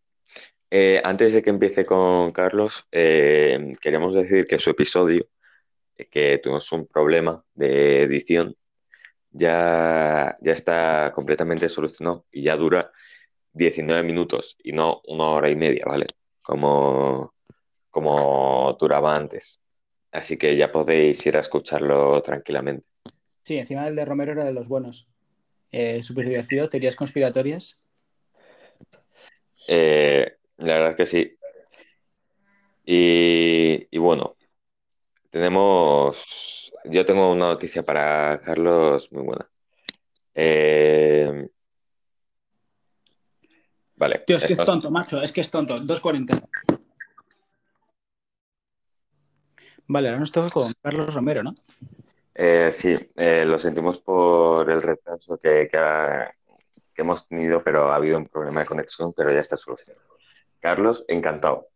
Eh, 0.71 1.01
antes 1.05 1.33
de 1.33 1.43
que 1.43 1.51
empiece 1.51 1.87
con 1.87 2.33
Carlos, 2.33 2.89
eh, 2.91 3.77
queríamos 3.81 4.13
decir 4.15 4.47
que 4.49 4.59
su 4.59 4.71
episodio, 4.71 5.25
eh, 5.97 6.09
que 6.11 6.39
tuvimos 6.43 6.73
un 6.73 6.87
problema 6.89 7.45
de 7.55 8.03
edición, 8.03 8.57
ya, 9.31 10.37
ya 10.41 10.53
está 10.53 11.13
completamente 11.15 11.69
solucionado 11.69 12.27
y 12.33 12.43
ya 12.43 12.57
dura 12.57 12.91
19 13.53 14.03
minutos 14.03 14.57
y 14.65 14.73
no 14.73 15.01
una 15.07 15.27
hora 15.27 15.49
y 15.49 15.55
media, 15.55 15.85
¿vale? 15.87 16.07
Como, 16.43 17.35
como 17.89 18.77
duraba 18.81 19.15
antes. 19.15 19.61
Así 20.11 20.37
que 20.37 20.57
ya 20.57 20.73
podéis 20.73 21.25
ir 21.25 21.37
a 21.37 21.41
escucharlo 21.41 22.21
tranquilamente. 22.21 22.85
Sí, 23.43 23.59
encima 23.59 23.87
el 23.87 23.95
de 23.95 24.05
Romero 24.05 24.33
era 24.33 24.45
de 24.45 24.53
los 24.53 24.67
buenos. 24.67 25.07
Eh, 25.71 26.03
Súper 26.03 26.27
divertido, 26.27 26.69
teorías 26.69 26.97
conspiratorias. 26.97 27.79
Eh, 29.67 30.37
la 30.59 30.75
verdad 30.75 30.91
es 30.91 30.97
que 30.97 31.07
sí. 31.07 31.37
Y, 32.85 33.89
y 33.91 33.99
bueno, 33.99 34.37
tenemos. 35.31 36.73
Yo 36.85 37.05
tengo 37.05 37.33
una 37.33 37.47
noticia 37.49 37.83
para 37.83 38.41
Carlos 38.41 39.11
muy 39.13 39.25
buena. 39.25 39.49
Eh, 40.35 41.49
vale. 43.97 44.21
Tío, 44.27 44.37
es 44.37 44.45
que 44.45 44.53
es 44.53 44.65
tonto, 44.65 44.91
macho, 44.91 45.21
es 45.21 45.33
que 45.33 45.41
es 45.41 45.51
tonto. 45.51 45.81
2.40. 45.81 46.49
Vale, 49.89 50.09
ahora 50.09 50.21
nos 50.21 50.33
toca 50.33 50.51
con 50.51 50.73
Carlos 50.83 51.15
Romero, 51.15 51.43
¿no? 51.43 51.55
eh, 52.35 52.71
sí, 52.73 52.95
eh, 53.17 53.45
lo 53.47 53.59
sentimos 53.59 53.99
por 54.01 54.69
el 54.71 54.83
retraso 54.83 55.39
que, 55.39 55.69
que 55.71 55.77
ha- 55.79 56.31
que 56.97 57.03
hemos 57.03 57.29
tenido, 57.29 57.63
pero 57.63 57.93
ha 57.93 57.97
habido 57.97 58.17
un 58.17 58.27
problema 58.27 58.61
de 58.61 58.67
conexión, 58.67 59.13
pero 59.13 59.31
ya 59.31 59.41
está 59.41 59.55
solucionado. 59.55 60.17
Carlos, 60.59 61.05
encantado. 61.07 61.69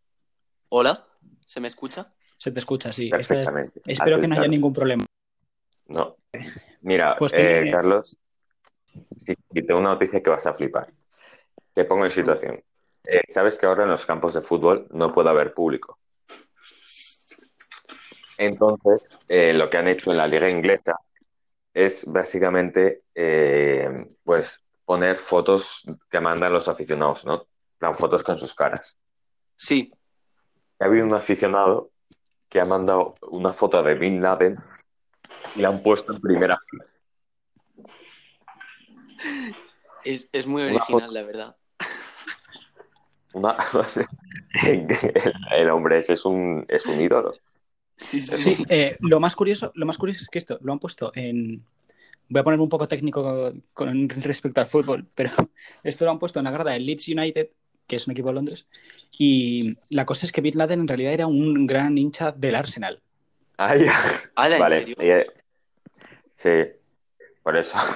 Hola, 0.71 1.07
¿se 1.47 1.61
me 1.61 1.69
escucha? 1.69 2.15
Se 2.39 2.51
te 2.51 2.59
escucha, 2.59 2.91
sí. 2.91 3.11
Perfectamente. 3.11 3.83
espero 3.85 4.19
que 4.19 4.27
no 4.27 4.35
haya 4.35 4.49
ningún 4.49 4.73
problema. 4.73 5.05
No. 5.89 6.17
Mira, 6.81 7.17
Pues 7.19 7.35
eh, 7.37 7.69
Carlos, 7.71 8.17
sí, 9.19 9.35
sí, 9.53 9.63
tengo 9.63 9.79
una 9.79 9.91
noticia 9.91 10.23
que 10.23 10.31
vas 10.31 10.47
a 10.47 10.55
flipar. 10.55 10.91
Te 11.75 11.85
pongo 11.85 12.07
en 12.07 12.11
situación. 12.11 12.63
Eh, 13.05 13.21
Sabes 13.29 13.59
que 13.59 13.67
ahora 13.67 13.85
en 13.85 13.91
los 13.91 14.07
campos 14.07 14.33
de 14.33 14.41
fútbol 14.41 14.89
no 14.91 15.13
puede 15.13 15.29
haber 15.29 15.53
público. 15.53 15.99
Entonces, 18.39 19.07
eh, 19.29 19.53
lo 19.53 19.69
que 19.69 19.77
han 19.77 19.89
hecho 19.89 20.11
en 20.13 20.17
la 20.17 20.27
liga 20.27 20.49
inglesa 20.49 20.97
es 21.75 22.07
básicamente 22.07 23.03
eh, 23.15 24.07
pues 24.25 24.65
poner 24.91 25.19
fotos 25.19 25.85
que 26.11 26.19
mandan 26.19 26.53
los 26.53 26.67
aficionados, 26.67 27.25
¿no? 27.25 27.47
Plan, 27.79 27.95
fotos 27.95 28.25
con 28.25 28.37
sus 28.37 28.53
caras. 28.57 28.99
Sí, 29.57 29.93
Ha 30.81 30.87
habido 30.87 31.07
un 31.07 31.15
aficionado 31.15 31.93
que 32.49 32.61
ha 32.61 32.65
mandado 32.65 33.15
una 33.31 33.53
foto 33.53 33.81
de 33.85 33.95
Bin 33.95 34.21
Laden 34.21 34.59
y 35.55 35.61
la 35.61 35.69
han 35.69 35.81
puesto 35.81 36.13
en 36.13 36.21
primera 36.21 36.59
fila. 36.69 36.85
es, 40.05 40.29
es 40.33 40.49
muy 40.49 40.63
Una 40.65 40.75
original, 40.75 41.15
la 41.15 41.23
verdad. 41.23 41.57
Una, 43.33 43.57
el, 44.67 44.89
el 45.53 45.71
hombre 45.71 45.99
ese 45.99 46.15
es 46.15 46.25
un, 46.25 46.65
es 46.67 46.85
un 46.87 47.01
ídolo. 47.01 47.35
Sí, 47.97 48.21
sí, 48.21 48.37
Sí, 48.39 48.55
sí. 48.57 48.65
eh, 48.69 48.97
lo 48.99 49.21
más 49.21 49.37
curioso, 49.37 49.71
lo 49.77 49.87
más 49.87 49.99
curioso 49.99 50.23
es 50.23 50.29
que 50.29 50.39
esto 50.39 50.59
lo 50.63 50.73
han 50.73 50.81
puesto 50.81 51.13
en. 51.15 51.65
Voy 52.31 52.41
a 52.41 52.45
ponerme 52.45 52.63
un 52.63 52.71
poco 52.71 52.89
técnico 52.89 53.53
con 53.75 54.09
respecto 54.09 54.61
al 54.61 54.67
fútbol, 54.67 55.07
pero 55.15 55.31
esto 55.83 56.05
lo 56.05 56.13
han 56.13 56.19
puesto 56.19 56.39
en 56.39 56.47
la 56.47 56.53
grada 56.53 56.71
del 56.73 56.87
Leeds 56.87 57.09
United, 57.09 57.51
que 57.87 57.97
es 57.97 58.07
un 58.07 58.13
equipo 58.13 58.29
de 58.29 58.35
Londres, 58.35 58.67
y 59.19 59.77
la 59.89 60.07
cosa 60.07 60.25
es 60.25 60.33
que 60.33 60.41
Bin 60.41 60.57
Laden 60.57 60.81
en 60.81 60.89
realidad 60.89 61.13
era 61.13 61.27
un 61.27 61.67
gran 61.67 61.99
hincha 61.99 62.33
del 62.33 62.55
Arsenal. 62.55 63.03
Ay, 63.57 63.83
¿en 63.83 64.59
vale. 64.59 64.79
serio? 64.79 64.97
eh, 65.01 65.27
sí, 66.35 66.51
por 67.43 67.57
eso. 67.57 67.77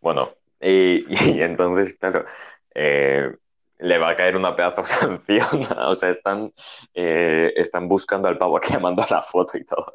Bueno, 0.00 0.28
y, 0.60 1.04
y 1.34 1.42
entonces, 1.42 1.96
claro, 1.98 2.24
eh, 2.72 3.34
le 3.78 3.98
va 3.98 4.10
a 4.10 4.16
caer 4.16 4.36
una 4.36 4.54
pedazo 4.54 4.82
de 4.82 4.88
sanción. 4.88 5.66
O 5.76 5.94
sea, 5.94 6.10
están, 6.10 6.52
eh, 6.94 7.52
están 7.56 7.88
buscando 7.88 8.28
al 8.28 8.38
pavo 8.38 8.60
que 8.60 8.78
mandado 8.78 9.08
la 9.14 9.22
foto 9.22 9.56
y 9.58 9.64
todo. 9.64 9.92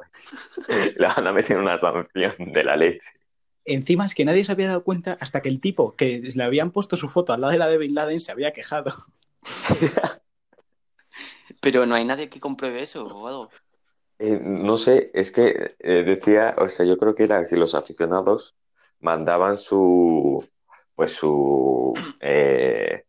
Le 0.68 1.06
van 1.06 1.26
a 1.26 1.32
meter 1.32 1.56
una 1.56 1.78
sanción 1.78 2.34
de 2.38 2.64
la 2.64 2.76
leche. 2.76 3.10
Encima 3.66 4.06
es 4.06 4.14
que 4.14 4.24
nadie 4.24 4.44
se 4.44 4.52
había 4.52 4.68
dado 4.68 4.84
cuenta 4.84 5.16
hasta 5.20 5.40
que 5.40 5.48
el 5.48 5.60
tipo 5.60 5.94
que 5.96 6.20
le 6.34 6.44
habían 6.44 6.70
puesto 6.70 6.96
su 6.96 7.08
foto 7.08 7.32
al 7.32 7.40
lado 7.40 7.52
de 7.52 7.58
la 7.58 7.68
de 7.68 7.78
Bin 7.78 7.94
Laden 7.94 8.20
se 8.20 8.32
había 8.32 8.52
quejado. 8.52 8.92
Pero 11.60 11.86
no 11.86 11.94
hay 11.94 12.04
nadie 12.04 12.28
que 12.28 12.40
compruebe 12.40 12.82
eso 12.82 13.06
o 13.06 13.26
algo. 13.26 13.50
Eh, 14.18 14.38
no 14.40 14.76
sé, 14.76 15.10
es 15.12 15.32
que 15.32 15.74
eh, 15.78 16.02
decía, 16.04 16.54
o 16.58 16.68
sea, 16.68 16.86
yo 16.86 16.96
creo 16.96 17.14
que 17.14 17.24
era 17.24 17.46
que 17.46 17.56
los 17.56 17.74
aficionados 17.74 18.54
mandaban 19.00 19.58
su, 19.58 20.48
pues 20.94 21.12
su 21.12 21.92
eh, 22.20 23.04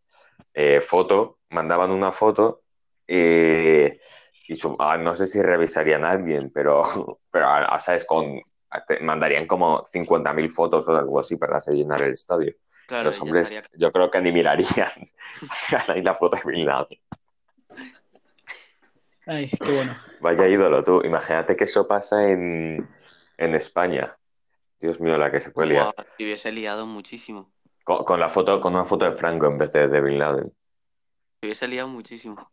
eh, 0.53 0.81
foto, 0.81 1.39
mandaban 1.49 1.91
una 1.91 2.11
foto 2.11 2.63
eh, 3.07 3.99
y 4.47 4.57
su- 4.57 4.75
ah, 4.79 4.97
no 4.97 5.15
sé 5.15 5.27
si 5.27 5.41
revisarían 5.41 6.05
a 6.05 6.11
alguien, 6.11 6.51
pero, 6.53 6.83
pero 7.31 7.47
ah, 7.49 7.79
sabes, 7.79 8.05
con, 8.05 8.39
te 8.87 8.99
mandarían 8.99 9.47
como 9.47 9.85
50.000 9.85 10.49
fotos 10.49 10.87
o 10.87 10.95
algo 10.95 11.19
así 11.19 11.37
para 11.37 11.57
hacer 11.57 11.73
llenar 11.75 12.01
el 12.03 12.11
estadio. 12.11 12.53
Claro, 12.87 13.05
Los 13.09 13.19
hombres, 13.21 13.49
estaría. 13.51 13.69
yo 13.79 13.91
creo 13.91 14.09
que 14.11 14.21
ni 14.21 14.31
mirarían 14.31 14.91
ahí 15.87 16.01
la 16.01 16.15
foto 16.15 16.37
de 16.37 16.51
Bin 16.51 16.65
Laden. 16.65 16.99
Ay, 19.27 19.49
qué 19.49 19.71
bueno. 19.71 19.95
Vaya 20.21 20.47
ídolo 20.47 20.83
tú. 20.83 21.01
Imagínate 21.03 21.55
que 21.55 21.63
eso 21.63 21.87
pasa 21.87 22.29
en, 22.31 22.77
en 23.37 23.55
España. 23.55 24.15
Dios 24.79 24.99
mío, 24.99 25.17
la 25.17 25.31
que 25.31 25.41
se 25.41 25.49
puede 25.51 25.69
liar. 25.69 25.93
Si 26.17 26.23
hubiese 26.25 26.51
liado 26.51 26.85
muchísimo. 26.85 27.51
Con, 27.83 28.03
con 28.03 28.19
la 28.19 28.29
foto, 28.29 28.59
con 28.61 28.73
una 28.75 28.85
foto 28.85 29.05
de 29.05 29.15
Franco 29.17 29.47
en 29.47 29.57
vez 29.57 29.71
de 29.71 29.87
de 29.87 30.01
Bin 30.01 30.19
Laden. 30.19 30.45
Si 30.45 31.47
hubiese 31.47 31.67
liado 31.67 31.87
muchísimo. 31.87 32.47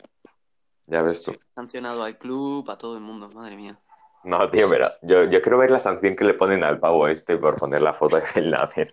Ya 0.86 1.02
ves 1.02 1.22
tú. 1.22 1.32
hubiese 1.32 1.46
sancionado 1.54 2.02
al 2.04 2.16
club, 2.16 2.70
a 2.70 2.78
todo 2.78 2.96
el 2.96 3.02
mundo, 3.02 3.28
madre 3.30 3.56
mía. 3.56 3.78
No, 4.24 4.48
tío, 4.50 4.68
pero 4.68 4.90
yo, 5.02 5.24
yo 5.24 5.42
quiero 5.42 5.58
ver 5.58 5.70
la 5.70 5.78
sanción 5.78 6.14
que 6.14 6.24
le 6.24 6.34
ponen 6.34 6.62
al 6.62 6.78
pavo 6.78 7.08
este 7.08 7.36
por 7.36 7.56
poner 7.56 7.82
la 7.82 7.92
foto 7.92 8.16
de 8.16 8.22
Bin 8.34 8.50
Laden. 8.50 8.88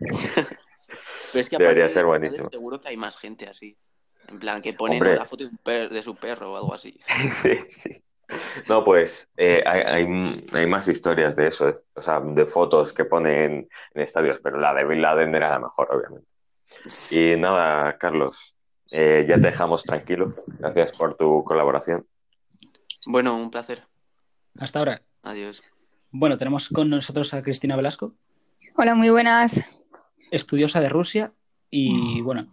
Pero 1.32 1.40
es 1.42 1.48
que 1.48 1.58
Debería 1.58 1.88
ser 1.88 2.04
buenísimo. 2.06 2.48
Seguro 2.50 2.80
que 2.80 2.88
hay 2.88 2.96
más 2.96 3.16
gente 3.16 3.46
así. 3.48 3.76
En 4.26 4.38
plan, 4.38 4.60
que 4.60 4.72
ponen 4.72 4.98
Hombre. 5.00 5.16
la 5.16 5.24
foto 5.24 5.44
de, 5.44 5.50
un 5.50 5.58
per- 5.58 5.90
de 5.90 6.02
su 6.02 6.16
perro 6.16 6.52
o 6.52 6.56
algo 6.56 6.74
así. 6.74 6.98
Sí. 7.68 8.02
No, 8.68 8.84
pues 8.84 9.28
eh, 9.36 9.60
hay, 9.66 9.80
hay, 9.80 10.44
hay 10.52 10.66
más 10.66 10.86
historias 10.86 11.34
de 11.34 11.48
eso, 11.48 11.68
eh. 11.68 11.74
o 11.94 12.00
sea, 12.02 12.20
de 12.20 12.46
fotos 12.46 12.92
que 12.92 13.04
ponen 13.04 13.68
en 13.94 14.02
estadios, 14.02 14.38
pero 14.40 14.56
la 14.58 14.72
de 14.72 14.84
Bin 14.84 15.02
Laden 15.02 15.34
era 15.34 15.50
la 15.50 15.58
mejor, 15.58 15.88
obviamente. 15.92 16.28
Y 17.10 17.36
nada, 17.36 17.98
Carlos, 17.98 18.54
eh, 18.92 19.24
ya 19.28 19.34
te 19.34 19.40
dejamos 19.48 19.82
tranquilo. 19.82 20.32
Gracias 20.60 20.92
por 20.92 21.16
tu 21.16 21.42
colaboración. 21.42 22.06
Bueno, 23.06 23.34
un 23.36 23.50
placer. 23.50 23.82
Hasta 24.58 24.78
ahora. 24.78 25.02
Adiós. 25.22 25.62
Bueno, 26.10 26.36
tenemos 26.36 26.68
con 26.68 26.90
nosotros 26.90 27.32
a 27.34 27.42
Cristina 27.42 27.76
Velasco, 27.76 28.14
Hola, 28.76 28.94
muy 28.94 29.10
buenas. 29.10 29.60
estudiosa 30.30 30.80
de 30.80 30.88
Rusia, 30.88 31.32
y 31.70 32.20
bueno, 32.22 32.48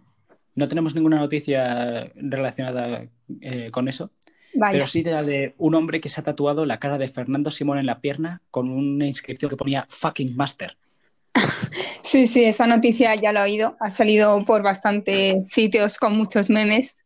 no 0.54 0.68
tenemos 0.68 0.94
ninguna 0.94 1.18
noticia 1.18 2.12
relacionada 2.14 3.08
eh, 3.40 3.70
con 3.70 3.88
eso, 3.88 4.10
Vaya. 4.54 4.72
pero 4.72 4.86
sí 4.86 5.02
de 5.02 5.10
la 5.12 5.22
de 5.22 5.54
un 5.58 5.74
hombre 5.74 6.00
que 6.00 6.08
se 6.08 6.20
ha 6.20 6.24
tatuado 6.24 6.66
la 6.66 6.78
cara 6.78 6.98
de 6.98 7.08
Fernando 7.08 7.50
Simón 7.50 7.78
en 7.78 7.86
la 7.86 8.00
pierna 8.00 8.42
con 8.50 8.70
una 8.70 9.06
inscripción 9.06 9.48
que 9.48 9.56
ponía 9.56 9.86
fucking 9.88 10.36
master. 10.36 10.76
Sí, 12.04 12.26
sí, 12.26 12.44
esa 12.44 12.66
noticia 12.66 13.14
ya 13.16 13.32
lo 13.32 13.40
he 13.40 13.42
oído. 13.42 13.76
Ha 13.80 13.90
salido 13.90 14.42
por 14.46 14.62
bastantes 14.62 15.46
sitios 15.48 15.98
con 15.98 16.16
muchos 16.16 16.48
memes. 16.48 17.04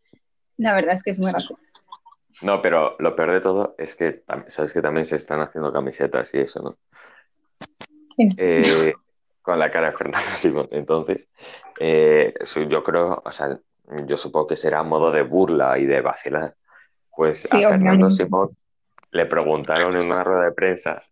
La 0.57 0.75
verdad 0.75 0.95
es 0.95 1.03
que 1.03 1.11
es 1.11 1.19
muy 1.19 1.33
gracioso. 1.33 1.59
No, 2.43 2.61
pero 2.61 2.97
lo 2.99 3.15
peor 3.15 3.33
de 3.33 3.41
todo 3.41 3.75
es 3.79 3.95
que 3.95 4.23
sabes 4.49 4.73
que 4.73 4.83
también 4.83 5.07
se 5.07 5.17
están 5.17 5.41
haciendo 5.41 5.73
camisetas 5.73 6.35
y 6.35 6.41
eso, 6.41 6.63
¿no? 6.63 6.77
Es- 8.19 8.39
Eh, 8.39 8.95
con 9.41 9.59
la 9.59 9.71
cara 9.71 9.91
de 9.91 9.97
Fernando 9.97 10.29
Simón. 10.35 10.69
Entonces, 10.71 11.29
eh, 11.81 12.35
yo 12.69 12.83
creo, 12.83 13.23
o 13.25 13.31
sea, 13.33 13.59
yo 14.07 14.17
supongo 14.17 14.49
que 14.49 14.57
será 14.57 14.83
modo 14.83 15.11
de 15.11 15.23
burla 15.23 15.79
y 15.79 15.87
de 15.87 16.01
vacilar. 16.01 16.55
Pues 17.17 17.41
Sí, 17.43 17.63
a 17.63 17.69
Fernando 17.69 18.07
obviamente. 18.07 18.25
Simón 18.25 18.57
le 19.11 19.27
preguntaron 19.27 19.95
en 19.97 20.07
una 20.07 20.25
rueda 20.25 20.45
de 20.45 20.53
prensa 20.53 21.03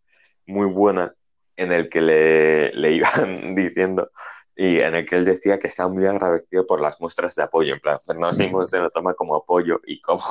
muy 0.47 0.67
buena 0.67 1.15
en 1.57 1.73
el 1.73 1.89
que 1.89 2.01
le, 2.01 2.73
le 2.73 2.93
iban 2.93 3.55
diciendo 3.55 4.11
y 4.57 4.83
en 4.83 4.95
el 4.95 5.07
que 5.07 5.17
él 5.17 5.25
decía 5.25 5.59
que 5.59 5.69
estaba 5.69 5.89
muy 5.89 6.07
agradecido 6.07 6.67
por 6.67 6.81
las 6.81 7.01
muestras 7.01 7.35
de 7.35 7.43
apoyo. 7.43 7.75
En 7.75 7.81
plan, 7.81 7.99
Fernando 8.07 8.35
Simón 8.35 8.69
se 8.69 8.79
lo 8.79 8.91
toma 8.91 9.15
como 9.15 9.37
apoyo 9.37 9.81
y 9.87 10.01
como 10.01 10.23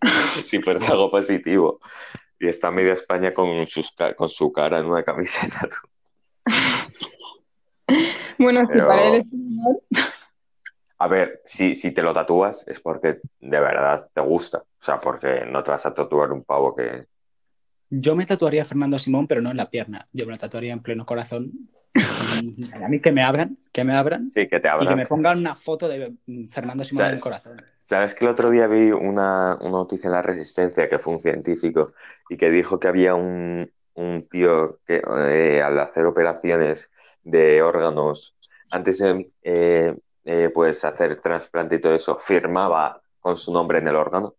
si 0.44 0.60
fuese 0.62 0.86
algo 0.86 1.10
positivo. 1.10 1.80
Y 2.38 2.48
está 2.48 2.70
media 2.70 2.94
España 2.94 3.32
con, 3.32 3.66
sus, 3.66 3.94
con 4.16 4.28
su 4.28 4.52
cara 4.52 4.78
en 4.78 4.86
una 4.86 5.02
camiseta. 5.02 5.68
tú. 5.68 5.88
Bueno, 8.38 8.64
si 8.64 8.74
Pero- 8.74 8.88
para 8.88 9.08
él 9.08 9.14
es 9.16 9.26
A 10.98 11.08
ver, 11.08 11.42
si, 11.44 11.74
si 11.74 11.92
te 11.92 12.02
lo 12.02 12.14
tatúas 12.14 12.64
es 12.66 12.80
porque 12.80 13.20
de 13.40 13.60
verdad 13.60 14.08
te 14.14 14.20
gusta. 14.22 14.58
O 14.58 14.82
sea, 14.82 14.98
porque 14.98 15.44
no 15.44 15.62
te 15.62 15.70
vas 15.70 15.84
a 15.84 15.92
tatuar 15.92 16.32
un 16.32 16.44
pavo 16.44 16.74
que... 16.74 17.06
Yo 17.90 18.16
me 18.16 18.24
tatuaría 18.24 18.62
a 18.62 18.64
Fernando 18.64 18.98
Simón, 18.98 19.26
pero 19.26 19.42
no 19.42 19.50
en 19.50 19.58
la 19.58 19.68
pierna. 19.68 20.08
Yo 20.12 20.24
me 20.24 20.32
lo 20.32 20.38
tatuaría 20.38 20.72
en 20.72 20.80
pleno 20.80 21.04
corazón. 21.04 21.52
A 22.84 22.88
mí 22.88 23.00
que 23.00 23.12
me 23.12 23.22
abran, 23.22 23.58
que 23.72 23.84
me 23.84 23.94
abran 23.94 24.30
Sí, 24.30 24.48
que 24.48 24.60
te 24.60 24.68
y 24.80 24.86
que 24.86 24.96
me 24.96 25.06
pongan 25.06 25.38
una 25.38 25.54
foto 25.54 25.88
de 25.88 26.14
Fernando 26.48 26.84
Simón 26.84 27.06
en 27.06 27.14
el 27.14 27.20
corazón. 27.20 27.62
¿Sabes 27.80 28.14
que 28.14 28.24
el 28.24 28.30
otro 28.30 28.50
día 28.50 28.66
vi 28.68 28.92
una, 28.92 29.56
una 29.60 29.70
noticia 29.70 30.06
en 30.06 30.12
La 30.12 30.22
Resistencia 30.22 30.88
que 30.88 30.98
fue 30.98 31.14
un 31.14 31.22
científico 31.22 31.92
y 32.28 32.36
que 32.36 32.50
dijo 32.50 32.78
que 32.78 32.88
había 32.88 33.14
un, 33.14 33.70
un 33.94 34.28
tío 34.30 34.78
que 34.86 35.02
eh, 35.28 35.62
al 35.62 35.78
hacer 35.80 36.06
operaciones 36.06 36.90
de 37.24 37.62
órganos, 37.62 38.36
antes 38.70 38.98
de 38.98 39.26
eh, 39.42 39.94
eh, 40.24 40.50
pues 40.54 40.84
hacer 40.84 41.20
trasplante 41.20 41.76
y 41.76 41.80
todo 41.80 41.94
eso, 41.94 42.16
firmaba 42.16 43.02
con 43.18 43.36
su 43.36 43.52
nombre 43.52 43.78
en 43.78 43.88
el 43.88 43.96
órgano? 43.96 44.34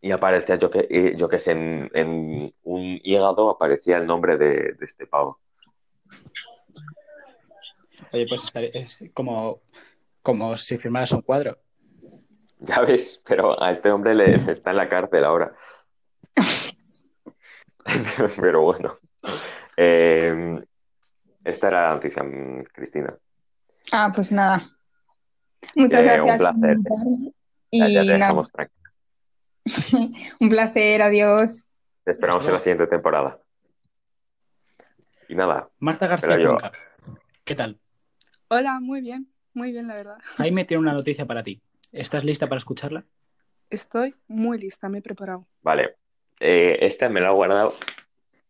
Y 0.00 0.10
aparecía, 0.10 0.56
yo 0.56 0.70
que, 0.70 0.86
eh, 0.90 1.14
yo 1.16 1.28
que 1.28 1.38
sé, 1.38 1.52
en, 1.52 1.90
en 1.94 2.54
un 2.62 3.00
hígado 3.02 3.50
aparecía 3.50 3.96
el 3.98 4.06
nombre 4.06 4.36
de, 4.36 4.74
de 4.74 4.84
este 4.84 5.06
pavo. 5.06 5.38
Oye, 8.12 8.26
pues 8.28 8.50
es 8.54 9.04
como, 9.12 9.60
como 10.22 10.56
si 10.56 10.78
firmaras 10.78 11.12
un 11.12 11.22
cuadro. 11.22 11.58
Ya 12.60 12.80
ves, 12.80 13.20
pero 13.26 13.60
a 13.62 13.70
este 13.70 13.90
hombre 13.90 14.14
le 14.14 14.34
está 14.34 14.70
en 14.70 14.76
la 14.76 14.88
cárcel 14.88 15.24
ahora. 15.24 15.54
Pero 18.40 18.62
bueno. 18.62 18.94
Eh, 19.76 20.62
esta 21.44 21.68
era 21.68 21.88
la 21.88 21.94
noticia, 21.94 22.22
mm, 22.22 22.62
Cristina. 22.72 23.14
Ah, 23.92 24.10
pues 24.14 24.32
nada. 24.32 24.62
Muchas 25.74 26.00
Eh, 26.00 26.20
un 26.20 26.26
gracias 26.26 26.40
por 26.52 26.60
placer. 26.60 26.76
invitarme. 26.76 27.32
Ya, 27.72 27.88
ya 27.88 27.88
Y 27.88 27.94
te 27.94 28.04
nada, 28.04 28.18
dejamos 28.18 28.52
tranquilo. 28.52 28.90
un 30.40 30.48
placer, 30.48 31.02
adiós. 31.02 31.66
Te 32.04 32.12
esperamos 32.12 32.46
en 32.46 32.52
la 32.54 32.60
siguiente 32.60 32.86
temporada. 32.86 33.38
Y 35.34 35.36
nada, 35.36 35.68
Marta 35.80 36.06
García 36.06 36.38
yo- 36.38 36.50
Cuenca, 36.56 36.70
¿qué 37.42 37.56
tal? 37.56 37.80
Hola, 38.46 38.78
muy 38.78 39.00
bien, 39.00 39.32
muy 39.52 39.72
bien, 39.72 39.88
la 39.88 39.94
verdad. 39.94 40.18
Jaime 40.22 40.64
tiene 40.64 40.80
una 40.80 40.92
noticia 40.92 41.26
para 41.26 41.42
ti. 41.42 41.60
¿Estás 41.90 42.22
lista 42.24 42.48
para 42.48 42.60
escucharla? 42.60 43.04
Estoy 43.68 44.14
muy 44.28 44.58
lista, 44.58 44.88
me 44.88 44.98
he 44.98 45.02
preparado. 45.02 45.48
vale. 45.62 45.96
Eh, 46.38 46.78
esta 46.86 47.08
me 47.08 47.20
la 47.20 47.30
he 47.30 47.32
guardado 47.32 47.72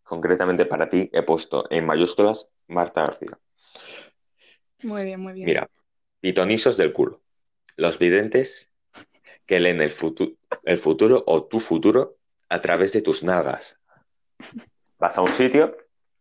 concretamente 0.02 0.66
para 0.66 0.90
ti. 0.90 1.08
He 1.14 1.22
puesto 1.22 1.64
en 1.70 1.86
mayúsculas 1.86 2.48
Marta 2.66 3.00
García. 3.06 3.38
Muy 4.82 5.04
bien, 5.06 5.20
muy 5.20 5.32
bien. 5.32 5.46
Mira, 5.46 5.70
pitonisos 6.20 6.76
del 6.76 6.92
culo. 6.92 7.22
Los 7.76 7.98
videntes 7.98 8.70
que 9.46 9.58
leen 9.58 9.80
el, 9.80 9.90
futu- 9.90 10.36
el 10.64 10.76
futuro 10.76 11.24
o 11.26 11.44
tu 11.44 11.60
futuro 11.60 12.18
a 12.50 12.60
través 12.60 12.92
de 12.92 13.00
tus 13.00 13.22
nalgas. 13.22 13.78
Vas 14.98 15.16
a 15.16 15.22
un 15.22 15.28
sitio, 15.32 15.74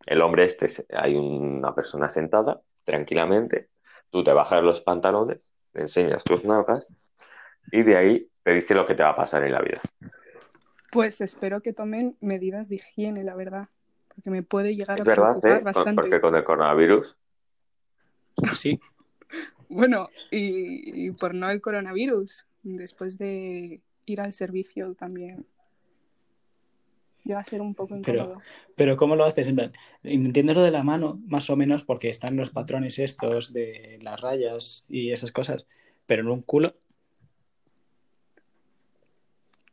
el 0.05 0.21
hombre 0.21 0.45
este, 0.45 0.67
hay 0.95 1.15
una 1.15 1.73
persona 1.73 2.09
sentada 2.09 2.61
tranquilamente, 2.83 3.69
tú 4.09 4.23
te 4.23 4.33
bajas 4.33 4.63
los 4.63 4.81
pantalones, 4.81 5.51
le 5.73 5.81
enseñas 5.81 6.23
tus 6.23 6.45
nalgas 6.45 6.93
y 7.71 7.83
de 7.83 7.97
ahí 7.97 8.27
te 8.43 8.51
dice 8.51 8.73
lo 8.73 8.85
que 8.85 8.95
te 8.95 9.03
va 9.03 9.09
a 9.09 9.15
pasar 9.15 9.43
en 9.43 9.53
la 9.53 9.61
vida. 9.61 9.81
Pues 10.91 11.21
espero 11.21 11.61
que 11.61 11.73
tomen 11.73 12.17
medidas 12.21 12.69
de 12.69 12.75
higiene, 12.75 13.23
la 13.23 13.35
verdad, 13.35 13.69
porque 14.09 14.29
me 14.29 14.43
puede 14.43 14.75
llegar 14.75 14.99
Es 14.99 15.07
a 15.07 15.09
verdad, 15.09 15.39
preocupar 15.39 15.57
¿eh? 15.57 15.63
Bastante. 15.63 16.01
Porque 16.01 16.21
con 16.21 16.35
el 16.35 16.43
coronavirus, 16.43 17.17
Sí. 18.55 18.79
Bueno, 19.69 20.09
y, 20.29 21.07
y 21.07 21.11
por 21.11 21.33
no 21.33 21.49
el 21.49 21.59
coronavirus, 21.59 22.45
después 22.61 23.17
de 23.17 23.81
ir 24.05 24.21
al 24.21 24.31
servicio 24.31 24.93
también 24.93 25.47
llega 27.23 27.39
a 27.39 27.43
ser 27.43 27.61
un 27.61 27.73
poco 27.73 27.97
Pero- 28.03 28.19
incómodo. 28.23 28.41
Pero 28.75 28.97
¿cómo 28.97 29.15
lo 29.15 29.23
haces? 29.25 29.47
En 29.47 29.55
plan, 29.55 29.73
entiéndelo 30.03 30.61
de 30.61 30.71
la 30.71 30.83
mano, 30.83 31.19
más 31.27 31.49
o 31.49 31.55
menos, 31.55 31.83
porque 31.83 32.09
están 32.09 32.35
los 32.35 32.49
patrones 32.49 32.99
estos 32.99 33.53
de 33.53 33.99
las 34.01 34.19
rayas 34.21 34.85
y 34.89 35.11
esas 35.11 35.31
cosas. 35.31 35.67
Pero 36.05 36.21
en 36.23 36.29
un 36.29 36.41
culo, 36.41 36.75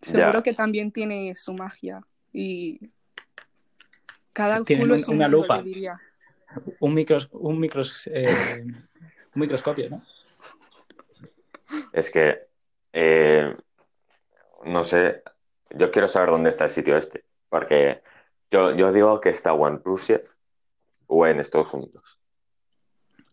Seguro 0.02 0.32
Ya. 0.38 0.42
que 0.42 0.54
también 0.54 0.92
tiene 0.92 1.34
su 1.34 1.52
magia 1.52 2.00
y 2.32 2.80
cada 4.32 4.64
Tienen 4.64 4.84
culo 4.84 4.94
un- 4.94 5.00
es 5.00 5.08
un 5.08 5.16
una 5.16 5.28
mundo, 5.28 5.42
lupa. 5.42 5.62
diría. 5.62 5.98
un, 6.80 6.94
micros, 6.94 7.28
un, 7.32 7.60
micros, 7.60 8.06
eh, 8.12 8.26
un 8.64 9.40
microscopio, 9.40 9.90
¿no? 9.90 10.02
es 11.92 12.10
que, 12.10 12.38
eh, 12.94 13.54
no 14.64 14.82
sé, 14.82 15.22
yo 15.76 15.90
quiero 15.90 16.08
saber 16.08 16.30
dónde 16.30 16.50
está 16.50 16.64
el 16.64 16.70
sitio 16.70 16.96
este, 16.96 17.24
porque 17.50 18.00
yo, 18.50 18.74
yo 18.74 18.90
digo 18.92 19.20
que 19.20 19.28
está 19.28 19.52
o 19.52 19.68
en 19.68 19.82
Rusia 19.84 20.20
o 21.06 21.26
en 21.26 21.40
Estados 21.40 21.74
Unidos. 21.74 22.18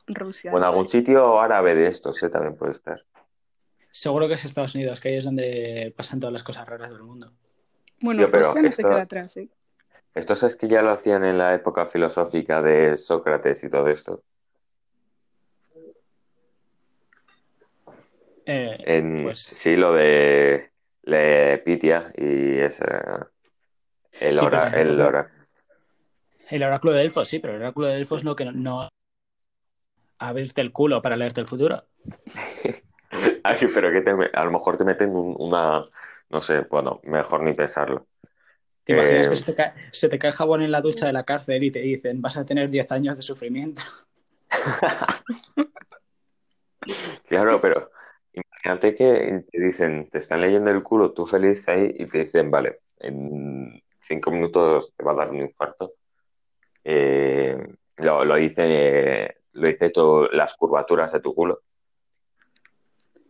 Rusia. 0.07 0.51
O 0.53 0.57
en 0.57 0.63
algún 0.65 0.87
sitio 0.87 1.39
árabe 1.39 1.75
de 1.75 1.87
estos, 1.87 2.21
¿eh? 2.23 2.29
También 2.29 2.55
puede 2.57 2.73
estar. 2.73 3.05
Seguro 3.91 4.27
que 4.27 4.33
es 4.33 4.43
Estados 4.45 4.75
Unidos, 4.75 4.99
que 4.99 5.09
ahí 5.09 5.15
es 5.15 5.25
donde 5.25 5.93
pasan 5.95 6.19
todas 6.19 6.33
las 6.33 6.43
cosas 6.43 6.67
raras 6.67 6.89
del 6.91 7.03
mundo. 7.03 7.31
Bueno, 8.01 8.27
pero 8.31 8.47
Rusia 8.47 8.61
no 8.61 8.71
se 8.71 8.81
esto- 8.81 8.89
queda 8.89 9.01
atrás, 9.01 9.37
¿eh? 9.37 9.49
Esto 10.13 10.33
es 10.33 10.55
que 10.55 10.67
ya 10.67 10.81
lo 10.81 10.91
hacían 10.91 11.23
en 11.23 11.37
la 11.37 11.53
época 11.53 11.85
filosófica 11.85 12.61
de 12.61 12.97
Sócrates 12.97 13.63
y 13.63 13.69
todo 13.69 13.87
esto. 13.87 14.23
Eh, 18.45 18.77
En, 18.85 19.23
Pues- 19.23 19.39
Sí, 19.39 19.75
lo 19.75 19.93
de 19.93 20.71
Lepitia 21.03 22.11
y 22.17 22.59
ese, 22.59 22.85
el, 24.21 24.37
Sí, 24.37 24.45
ora- 24.45 24.69
pero- 24.69 24.81
el 24.81 25.01
ora- 25.01 25.31
el 26.49 26.63
oráculo 26.63 26.93
de 26.93 26.99
Delfos, 26.99 27.27
sí, 27.27 27.39
pero 27.39 27.55
el 27.55 27.61
oráculo 27.61 27.87
de 27.87 27.95
Delfos 27.95 28.23
no 28.23 28.35
que 28.35 28.45
no, 28.45 28.51
no 28.51 28.89
abrirte 30.19 30.61
el 30.61 30.71
culo 30.71 31.01
para 31.01 31.15
leerte 31.15 31.41
el 31.41 31.47
futuro. 31.47 31.83
Ay, 33.43 33.67
pero 33.73 33.91
que 33.91 34.01
te, 34.01 34.11
a 34.11 34.43
lo 34.45 34.51
mejor 34.51 34.77
te 34.77 34.83
meten 34.83 35.15
un- 35.15 35.35
una, 35.39 35.81
no 36.29 36.41
sé, 36.41 36.61
bueno, 36.69 36.99
mejor 37.03 37.43
ni 37.43 37.53
pensarlo. 37.53 38.07
¿Te 38.83 38.93
imaginas 38.93 39.27
Eh, 39.27 39.29
que 39.29 39.35
se 39.35 39.45
te, 39.45 39.55
cae, 39.55 39.73
se 39.91 40.09
te 40.09 40.17
cae 40.19 40.29
el 40.31 40.35
jabón 40.35 40.61
en 40.61 40.71
la 40.71 40.81
ducha 40.81 41.05
de 41.05 41.13
la 41.13 41.23
cárcel 41.23 41.63
y 41.63 41.71
te 41.71 41.79
dicen 41.81 42.21
vas 42.21 42.37
a 42.37 42.45
tener 42.45 42.69
10 42.69 42.89
años 42.91 43.15
de 43.17 43.21
sufrimiento? 43.21 43.81
Claro, 47.27 47.59
pero 47.61 47.91
imagínate 48.33 48.95
que 48.95 49.43
te 49.51 49.59
dicen, 49.61 50.09
te 50.09 50.19
están 50.19 50.41
leyendo 50.41 50.71
el 50.71 50.83
culo, 50.83 51.11
tú 51.13 51.25
feliz 51.25 51.67
ahí, 51.67 51.93
y 51.97 52.05
te 52.07 52.19
dicen, 52.19 52.49
vale, 52.51 52.79
en 52.99 53.81
cinco 54.07 54.31
minutos 54.31 54.93
te 54.95 55.03
va 55.03 55.11
a 55.11 55.15
dar 55.15 55.29
un 55.29 55.41
infarto. 55.41 55.91
Eh, 56.83 57.57
lo, 57.97 58.23
lo 58.23 58.35
dice, 58.35 59.37
lo 59.53 59.67
dice 59.67 59.89
todo, 59.89 60.27
las 60.29 60.53
curvaturas 60.53 61.11
de 61.11 61.19
tu 61.19 61.33
culo. 61.33 61.61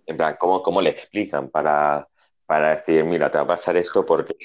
En 0.06 0.16
plan, 0.16 0.36
¿cómo, 0.40 0.62
cómo 0.62 0.82
le 0.82 0.90
explican 0.90 1.50
para, 1.50 2.08
para 2.46 2.76
decir, 2.76 3.04
mira, 3.04 3.30
te 3.30 3.38
va 3.38 3.44
a 3.44 3.48
pasar 3.48 3.76
esto 3.78 4.06
porque 4.06 4.36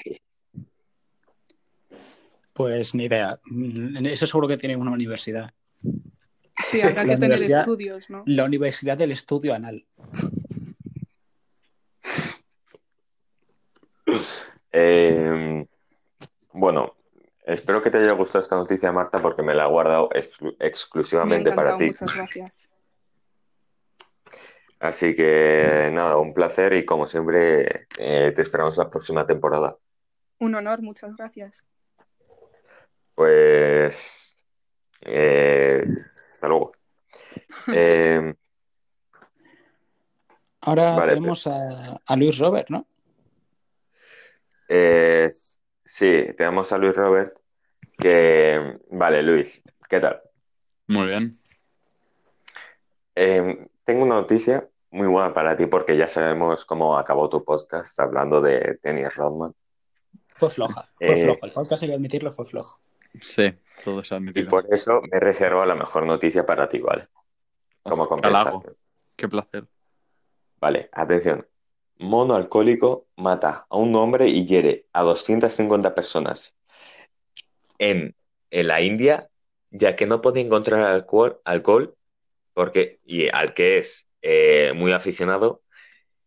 Pues 2.53 2.93
ni 2.95 3.05
idea. 3.05 3.39
Mm, 3.45 4.05
Eso 4.07 4.27
seguro 4.27 4.47
que 4.47 4.57
tiene 4.57 4.75
una 4.75 4.91
universidad. 4.91 5.53
Sí, 6.69 6.81
habrá 6.81 7.05
que 7.05 7.17
tener 7.17 7.41
estudios, 7.41 8.09
¿no? 8.09 8.23
La 8.25 8.45
Universidad 8.45 8.97
del 8.97 9.11
Estudio 9.11 9.53
Anal. 9.53 9.85
Eh, 14.75 15.65
bueno, 16.53 16.95
espero 17.45 17.81
que 17.81 17.89
te 17.91 17.97
haya 17.97 18.11
gustado 18.13 18.41
esta 18.41 18.55
noticia, 18.55 18.91
Marta, 18.91 19.19
porque 19.19 19.43
me 19.43 19.53
la 19.53 19.65
he 19.65 19.69
guardado 19.69 20.09
exclu- 20.09 20.55
Me 20.59 20.65
ha 20.65 20.67
exclusivamente 20.67 21.51
para 21.51 21.77
ti. 21.77 21.85
muchas 21.87 22.15
gracias. 22.15 22.69
Así 24.79 25.15
que 25.15 25.89
nada, 25.93 26.17
un 26.17 26.33
placer 26.33 26.73
y 26.73 26.85
como 26.85 27.05
siempre 27.05 27.87
eh, 27.97 28.33
te 28.35 28.41
esperamos 28.41 28.75
la 28.77 28.89
próxima 28.89 29.25
temporada. 29.25 29.77
Un 30.39 30.55
honor, 30.55 30.81
muchas 30.81 31.15
gracias. 31.15 31.65
Pues 33.15 34.35
eh, 35.01 35.83
hasta 36.33 36.47
luego. 36.47 36.73
Eh, 37.73 38.33
Ahora 40.61 40.95
Vale, 40.95 41.13
tenemos 41.15 41.45
a, 41.47 42.01
a 42.05 42.15
Luis 42.15 42.37
Robert, 42.37 42.69
¿no? 42.69 42.85
eh, 44.69 45.29
sí, 45.83 46.27
tenemos 46.37 46.71
a 46.71 46.77
Luis 46.77 46.95
Robert 46.95 47.37
que... 47.97 48.79
Vale, 48.91 49.21
Luis, 49.23 49.61
¿qué 49.89 49.99
tal? 49.99 50.21
Muy 50.87 51.07
bien. 51.07 51.31
Eh, 53.15 53.67
tengo 53.83 54.03
una 54.03 54.15
noticia 54.15 54.67
muy 54.91 55.07
buena 55.07 55.33
para 55.33 55.55
ti 55.55 55.65
porque 55.65 55.95
ya 55.97 56.07
sabemos 56.07 56.65
cómo 56.65 56.97
acabó 56.97 57.29
tu 57.29 57.43
podcast 57.43 57.99
hablando 57.99 58.41
de 58.41 58.79
Dennis 58.83 59.15
Rodman. 59.15 59.53
Fue 60.35 60.49
floja, 60.49 60.89
fue 60.97 61.13
Eh, 61.13 61.23
flojo. 61.23 61.45
El 61.45 61.51
podcast 61.51 61.83
hay 61.83 61.89
que 61.89 61.95
admitirlo, 61.95 62.33
fue 62.33 62.45
flojo. 62.45 62.79
Sí, 63.21 63.53
todo 63.83 64.01
Y 64.01 64.13
admitido. 64.13 64.49
por 64.49 64.65
eso 64.73 65.01
me 65.11 65.19
reservo 65.19 65.63
la 65.65 65.75
mejor 65.75 66.05
noticia 66.05 66.45
para 66.45 66.67
ti, 66.67 66.79
¿vale? 66.79 67.07
Como 67.83 68.03
Oh, 68.03 68.07
compensación. 68.09 68.63
Qué 69.15 69.27
placer. 69.27 69.67
Vale, 70.59 70.89
atención. 70.91 71.45
Mono 71.97 72.35
alcohólico 72.35 73.07
mata 73.15 73.65
a 73.69 73.77
un 73.77 73.95
hombre 73.95 74.29
y 74.29 74.45
hiere 74.45 74.87
a 74.93 75.03
250 75.03 75.95
personas 75.95 76.55
en, 77.77 78.15
en 78.51 78.67
la 78.67 78.81
India, 78.81 79.29
ya 79.71 79.95
que 79.95 80.05
no 80.05 80.21
puede 80.21 80.41
encontrar 80.41 80.81
alcohol, 80.81 81.39
alcohol 81.45 81.95
porque, 82.53 82.99
y 83.05 83.27
al 83.29 83.53
que 83.53 83.77
es 83.77 84.07
eh, 84.21 84.73
muy 84.75 84.91
aficionado 84.91 85.61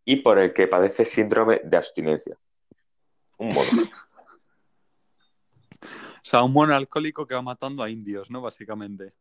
y 0.04 0.16
por 0.16 0.38
el 0.38 0.52
que 0.52 0.66
padece 0.66 1.04
síndrome 1.04 1.60
de 1.64 1.76
abstinencia. 1.76 2.36
Un 3.38 3.54
mono. 3.54 3.68
O 6.16 6.28
sea, 6.28 6.42
un 6.42 6.52
mono 6.52 6.74
alcohólico 6.74 7.24
que 7.24 7.36
va 7.36 7.42
matando 7.42 7.84
a 7.84 7.88
indios, 7.88 8.32
¿no? 8.32 8.40
Básicamente. 8.40 9.12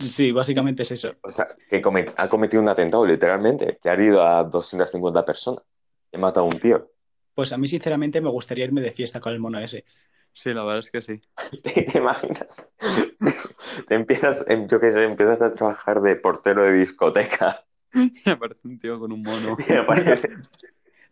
Sí, 0.00 0.32
básicamente 0.32 0.82
es 0.82 0.90
eso. 0.92 1.14
O 1.22 1.30
sea, 1.30 1.48
que 1.68 1.82
ha 2.16 2.28
cometido 2.28 2.62
un 2.62 2.68
atentado, 2.68 3.04
literalmente, 3.04 3.78
que 3.82 3.90
ha 3.90 3.92
herido 3.92 4.24
a 4.24 4.42
250 4.44 5.24
personas. 5.24 5.62
He 6.10 6.18
matado 6.18 6.46
a 6.46 6.48
un 6.48 6.58
tío. 6.58 6.90
Pues 7.34 7.52
a 7.52 7.58
mí, 7.58 7.68
sinceramente, 7.68 8.20
me 8.20 8.30
gustaría 8.30 8.64
irme 8.64 8.80
de 8.80 8.90
fiesta 8.90 9.20
con 9.20 9.32
el 9.32 9.38
mono 9.40 9.58
ese. 9.58 9.84
Sí, 10.32 10.52
la 10.54 10.64
verdad 10.64 10.78
es 10.78 10.90
que 10.90 11.02
sí. 11.02 11.20
¿Te, 11.62 11.82
te 11.92 11.98
imaginas? 11.98 12.72
Te 13.88 13.94
empiezas, 13.94 14.44
em, 14.48 14.66
yo 14.68 14.80
qué 14.80 14.90
sé, 14.92 15.04
empiezas 15.04 15.42
a 15.42 15.52
trabajar 15.52 16.00
de 16.00 16.16
portero 16.16 16.64
de 16.64 16.72
discoteca. 16.72 17.64
Y 17.92 18.30
aparece 18.30 18.60
un 18.68 18.78
tío 18.78 19.00
con 19.00 19.10
un 19.10 19.20
mono. 19.22 19.56
Y 19.68 19.72
aparece- 19.72 20.28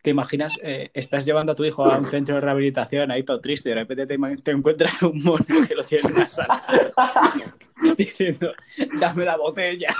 ¿Te 0.08 0.12
imaginas? 0.12 0.58
eh, 0.62 0.90
estás 0.94 1.26
llevando 1.26 1.52
a 1.52 1.54
tu 1.54 1.66
hijo 1.66 1.84
a 1.84 1.98
un 1.98 2.06
centro 2.06 2.36
de 2.36 2.40
rehabilitación 2.40 3.10
ahí 3.10 3.24
todo 3.24 3.42
triste 3.42 3.68
y 3.68 3.74
de 3.74 3.80
repente 3.80 4.06
te, 4.06 4.50
encuentras 4.50 5.02
un 5.02 5.22
mono 5.22 5.44
que 5.68 5.74
lo 5.74 5.84
tiene 5.84 6.08
en 6.08 6.14
una 6.14 6.28
sala 6.30 6.64
diciendo, 7.98 8.54
dame 8.98 9.26
la 9.26 9.36
botella. 9.36 9.94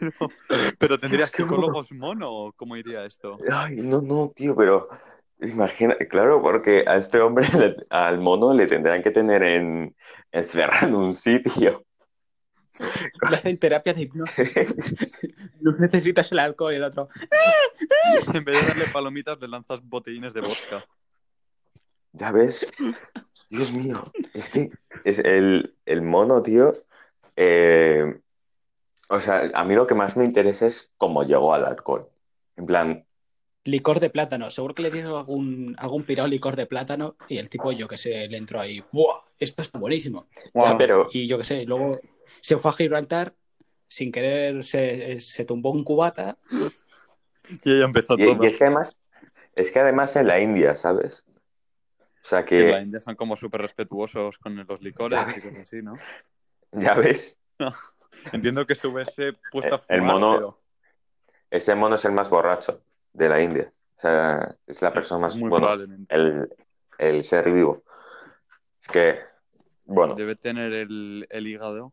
Pero, 0.00 0.12
pero 0.76 0.98
tendría 0.98 1.26
psicólogos 1.26 1.92
mono, 1.92 2.32
¿o 2.32 2.52
¿cómo 2.52 2.76
iría 2.76 3.04
esto? 3.04 3.38
Ay, 3.48 3.76
no, 3.76 4.00
no, 4.00 4.32
tío, 4.34 4.56
pero 4.56 4.88
imagina, 5.40 5.94
claro, 6.10 6.42
porque 6.42 6.82
a 6.84 6.96
este 6.96 7.20
hombre, 7.20 7.46
le- 7.56 7.76
al 7.90 8.18
mono, 8.18 8.52
le 8.52 8.66
tendrán 8.66 9.04
que 9.04 9.12
tener 9.12 9.44
en, 9.44 9.94
encerrado 10.32 10.88
en 10.88 10.94
un 10.96 11.14
sitio. 11.14 11.84
Le 13.30 13.36
hacen 13.36 13.58
terapia 13.58 13.94
de 13.94 14.02
hipnosis. 14.02 14.54
No 15.60 15.72
necesitas 15.72 16.30
el 16.32 16.38
alcohol 16.38 16.72
y 16.72 16.76
el 16.76 16.84
otro. 16.84 17.08
En 18.34 18.44
vez 18.44 18.60
de 18.60 18.68
darle 18.68 18.86
palomitas, 18.86 19.40
le 19.40 19.48
lanzas 19.48 19.82
botellines 19.82 20.34
de 20.34 20.40
vodka. 20.40 20.84
Ya 22.12 22.32
ves, 22.32 22.66
Dios 23.50 23.72
mío, 23.72 24.04
es 24.34 24.50
que 24.50 24.70
es 25.04 25.18
el, 25.18 25.76
el 25.84 26.02
mono, 26.02 26.42
tío, 26.42 26.84
eh, 27.36 28.20
o 29.08 29.20
sea, 29.20 29.50
a 29.54 29.64
mí 29.64 29.74
lo 29.74 29.86
que 29.86 29.94
más 29.94 30.16
me 30.16 30.24
interesa 30.24 30.66
es 30.66 30.90
cómo 30.96 31.22
llegó 31.22 31.54
al 31.54 31.64
alcohol. 31.64 32.06
En 32.56 32.66
plan, 32.66 33.06
Licor 33.68 34.00
de 34.00 34.08
plátano. 34.08 34.50
Seguro 34.50 34.74
que 34.74 34.82
le 34.82 34.90
dieron 34.90 35.14
algún, 35.14 35.76
algún 35.78 36.02
pirado 36.04 36.26
licor 36.26 36.56
de 36.56 36.64
plátano 36.66 37.16
y 37.28 37.36
el 37.36 37.50
tipo, 37.50 37.70
yo 37.70 37.86
que 37.86 37.98
sé, 37.98 38.26
le 38.26 38.38
entró 38.38 38.60
ahí. 38.60 38.82
¡Buah! 38.92 39.20
Esto 39.38 39.60
está 39.60 39.78
buenísimo. 39.78 40.26
ya, 40.54 40.76
pero, 40.78 41.08
Y 41.12 41.26
yo 41.26 41.36
que 41.36 41.44
sé, 41.44 41.64
luego 41.66 42.00
se 42.40 42.56
fue 42.56 42.70
a 42.70 42.74
Gibraltar, 42.74 43.34
sin 43.86 44.10
querer 44.10 44.64
se, 44.64 45.20
se 45.20 45.44
tumbó 45.44 45.70
un 45.70 45.84
cubata. 45.84 46.38
Y 47.64 47.70
ahí 47.72 47.82
empezó 47.82 48.14
y, 48.18 48.26
todo. 48.26 48.44
y 48.44 48.46
es 48.46 48.58
que 48.58 48.64
además, 48.64 49.00
es 49.54 49.70
que 49.70 49.80
además 49.80 50.14
en 50.16 50.26
la 50.26 50.38
India, 50.38 50.74
¿sabes? 50.74 51.24
O 52.00 52.04
sea 52.28 52.40
En 52.40 52.70
la 52.70 52.76
que, 52.78 52.82
India 52.82 53.00
son 53.00 53.16
como 53.16 53.36
súper 53.36 53.62
respetuosos 53.62 54.38
con 54.38 54.54
los 54.66 54.82
licores 54.82 55.18
Ya 55.18 55.34
y 55.34 55.40
cosas 55.40 55.58
así, 55.62 55.76
¿no? 55.82 55.94
ya 56.72 56.92
ves, 56.94 57.38
Entiendo 58.32 58.66
que 58.66 58.74
se 58.74 58.86
hubiese 58.86 59.32
puesto 59.50 59.74
a 59.76 59.82
El 59.88 60.00
fumar, 60.00 60.14
mono- 60.14 60.32
pero 60.34 60.60
ese 61.50 61.74
mono 61.74 61.94
es 61.94 62.04
el 62.04 62.12
más 62.12 62.28
borracho 62.28 62.82
de 63.12 63.28
la 63.28 63.40
India. 63.40 63.72
O 63.96 64.00
sea, 64.00 64.54
es 64.66 64.80
la 64.82 64.92
persona 64.92 65.20
más, 65.22 65.34
muy 65.36 65.48
bueno, 65.50 65.66
probablemente. 65.66 66.14
el, 66.14 66.48
el 66.98 67.22
ser 67.22 67.50
vivo. 67.50 67.82
Es 68.80 68.88
que, 68.88 69.18
bueno, 69.86 70.14
Debe 70.14 70.36
tener 70.36 70.72
el, 70.72 71.26
el 71.30 71.46
hígado. 71.46 71.92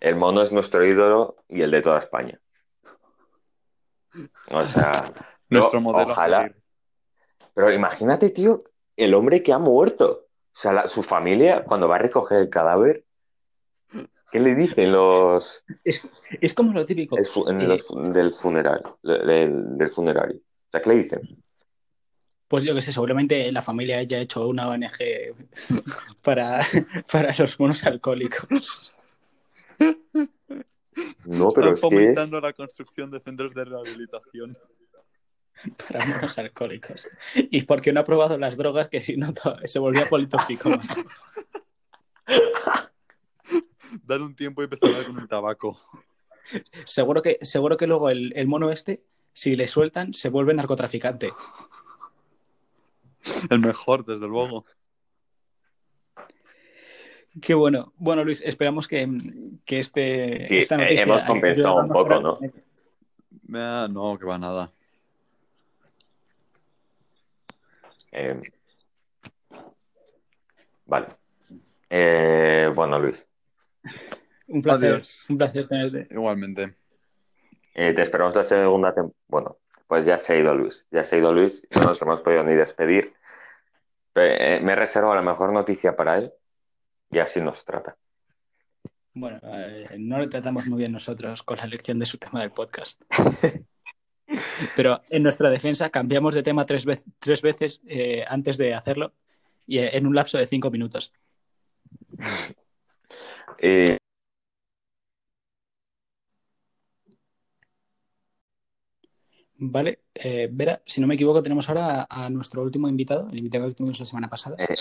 el 0.00 0.14
mono 0.16 0.42
es 0.42 0.52
nuestro 0.52 0.84
ídolo 0.86 1.36
y 1.48 1.62
el 1.62 1.70
de 1.70 1.82
toda 1.82 1.98
España. 1.98 2.40
O 4.50 4.64
sea, 4.64 5.12
Nuestro 5.50 5.78
yo, 5.78 5.82
modelo. 5.82 6.12
ojalá. 6.12 6.52
Pero 7.54 7.72
imagínate, 7.72 8.30
tío, 8.30 8.58
el 8.96 9.14
hombre 9.14 9.42
que 9.42 9.52
ha 9.52 9.58
muerto. 9.58 10.26
O 10.52 10.60
sea, 10.60 10.72
la- 10.72 10.86
su 10.86 11.02
familia, 11.02 11.64
cuando 11.64 11.88
va 11.88 11.96
a 11.96 12.00
recoger 12.00 12.38
el 12.38 12.50
cadáver, 12.50 13.04
¿qué 14.30 14.40
le 14.40 14.54
dicen 14.54 14.92
los, 14.92 15.62
Es, 15.84 16.00
es 16.40 16.54
como 16.54 16.72
lo 16.72 16.84
típico. 16.86 17.16
el 17.16 17.24
fu- 17.26 17.48
en 17.48 17.60
Eh, 17.60 17.66
los 17.68 17.86
del 18.12 18.32
funeral, 18.32 18.82
del, 19.02 19.76
del 19.78 19.88
funerario? 19.88 20.36
O 20.38 20.70
sea, 20.70 20.80
¿qué 20.82 20.88
le 20.90 20.96
dicen? 20.96 21.42
Pues 22.46 22.64
yo 22.64 22.74
que 22.74 22.80
sé, 22.82 22.92
seguramente 22.92 23.52
la 23.52 23.60
familia 23.60 23.98
haya 23.98 24.18
hecho 24.20 24.48
una 24.48 24.68
ONG 24.68 25.34
para, 26.22 26.60
para 27.12 27.34
los 27.38 27.60
monos 27.60 27.84
alcohólicos. 27.84 28.96
No, 31.24 31.48
pero 31.50 31.68
Están 31.68 31.74
es 31.74 31.80
que 31.80 31.86
es, 31.86 32.14
fomentando 32.14 32.40
la 32.40 32.52
construcción 32.54 33.10
de 33.10 33.20
centros 33.20 33.52
de 33.54 33.64
rehabilitación. 33.64 34.56
Para 35.76 36.06
monos 36.06 36.38
alcohólicos. 36.38 37.08
Y 37.34 37.62
porque 37.62 37.92
no 37.92 38.00
ha 38.00 38.04
probado 38.04 38.38
las 38.38 38.56
drogas 38.56 38.88
que 38.88 39.00
si 39.00 39.16
no 39.16 39.32
se 39.64 39.78
volvía 39.78 40.08
politóxico. 40.08 40.70
Dar 44.04 44.20
un 44.22 44.34
tiempo 44.34 44.62
y 44.62 44.64
empezar 44.64 45.06
con 45.06 45.18
el 45.18 45.28
tabaco. 45.28 45.78
Seguro 46.84 47.20
que, 47.22 47.38
seguro 47.42 47.76
que 47.76 47.86
luego 47.86 48.08
el, 48.10 48.32
el 48.34 48.46
mono 48.46 48.70
este, 48.70 49.02
si 49.32 49.54
le 49.56 49.66
sueltan, 49.68 50.14
se 50.14 50.28
vuelve 50.30 50.54
narcotraficante. 50.54 51.32
El 53.50 53.60
mejor, 53.60 54.04
desde 54.04 54.26
luego. 54.26 54.64
Qué 57.40 57.54
bueno. 57.54 57.92
Bueno, 57.98 58.24
Luis, 58.24 58.40
esperamos 58.44 58.88
que, 58.88 59.06
que 59.64 59.78
este, 59.80 60.46
Sí, 60.46 60.58
esta 60.58 60.74
eh, 60.76 60.78
noticia 60.78 61.02
hemos 61.02 61.22
compensado 61.24 61.76
un 61.76 61.88
poco, 61.88 62.38
Ah, 63.54 63.86
no, 63.90 64.18
que 64.18 64.24
va 64.26 64.38
nada. 64.38 64.72
eh, 68.12 68.40
vale. 70.86 71.06
Eh, 71.90 72.70
bueno, 72.74 72.98
Luis, 72.98 73.27
Un 74.48 74.62
placer, 74.62 74.92
Adiós. 74.94 75.26
un 75.28 75.38
placer 75.38 75.66
tenerte. 75.68 76.08
Igualmente. 76.10 76.74
eh, 77.74 77.92
te 77.94 78.02
esperamos 78.02 78.34
la 78.34 78.42
segunda 78.44 78.92
temporada. 78.94 79.18
Bueno, 79.28 79.58
pues 79.86 80.04
ya 80.06 80.18
se 80.18 80.32
ha 80.32 80.36
ido 80.36 80.54
Luis, 80.54 80.86
ya 80.90 81.04
se 81.04 81.16
ha 81.16 81.18
ido 81.20 81.32
Luis, 81.32 81.66
no 81.74 81.82
nos 81.82 82.00
hemos 82.02 82.20
podido 82.20 82.42
ni 82.44 82.54
despedir. 82.54 83.12
Pe- 84.12 84.56
eh, 84.56 84.60
me 84.60 84.74
reservo 84.74 85.14
la 85.14 85.22
mejor 85.22 85.52
noticia 85.52 85.94
para 85.94 86.18
él 86.18 86.32
y 87.10 87.18
así 87.18 87.40
nos 87.40 87.64
trata. 87.64 87.96
Bueno, 89.14 89.38
eh, 89.42 89.96
no 89.98 90.18
le 90.18 90.28
tratamos 90.28 90.66
muy 90.66 90.78
bien 90.78 90.92
nosotros 90.92 91.42
con 91.42 91.56
la 91.58 91.64
elección 91.64 91.98
de 91.98 92.06
su 92.06 92.18
tema 92.18 92.40
del 92.40 92.50
podcast. 92.52 93.02
Pero 94.76 95.00
en 95.08 95.22
nuestra 95.22 95.48
defensa 95.50 95.90
cambiamos 95.90 96.34
de 96.34 96.42
tema 96.42 96.66
tres, 96.66 96.84
veces 97.42 97.80
eh, 97.86 98.24
antes 98.28 98.56
de 98.58 98.74
hacerlo 98.74 99.12
y 99.66 99.78
en 99.78 100.06
un 100.06 100.14
lapso 100.14 100.38
de 100.38 100.46
cinco 100.46 100.70
minutos. 100.70 101.12
Eh, 103.60 103.97
Vale, 109.60 110.02
eh, 110.14 110.48
Vera, 110.52 110.80
si 110.86 111.00
no 111.00 111.06
me 111.08 111.14
equivoco, 111.14 111.42
tenemos 111.42 111.68
ahora 111.68 112.06
a, 112.08 112.26
a 112.26 112.30
nuestro 112.30 112.62
último 112.62 112.88
invitado, 112.88 113.28
el 113.30 113.38
invitado 113.38 113.66
que 113.68 113.74
tuvimos 113.74 113.98
la 113.98 114.06
semana 114.06 114.28
pasada. 114.28 114.56
eh, 114.58 114.76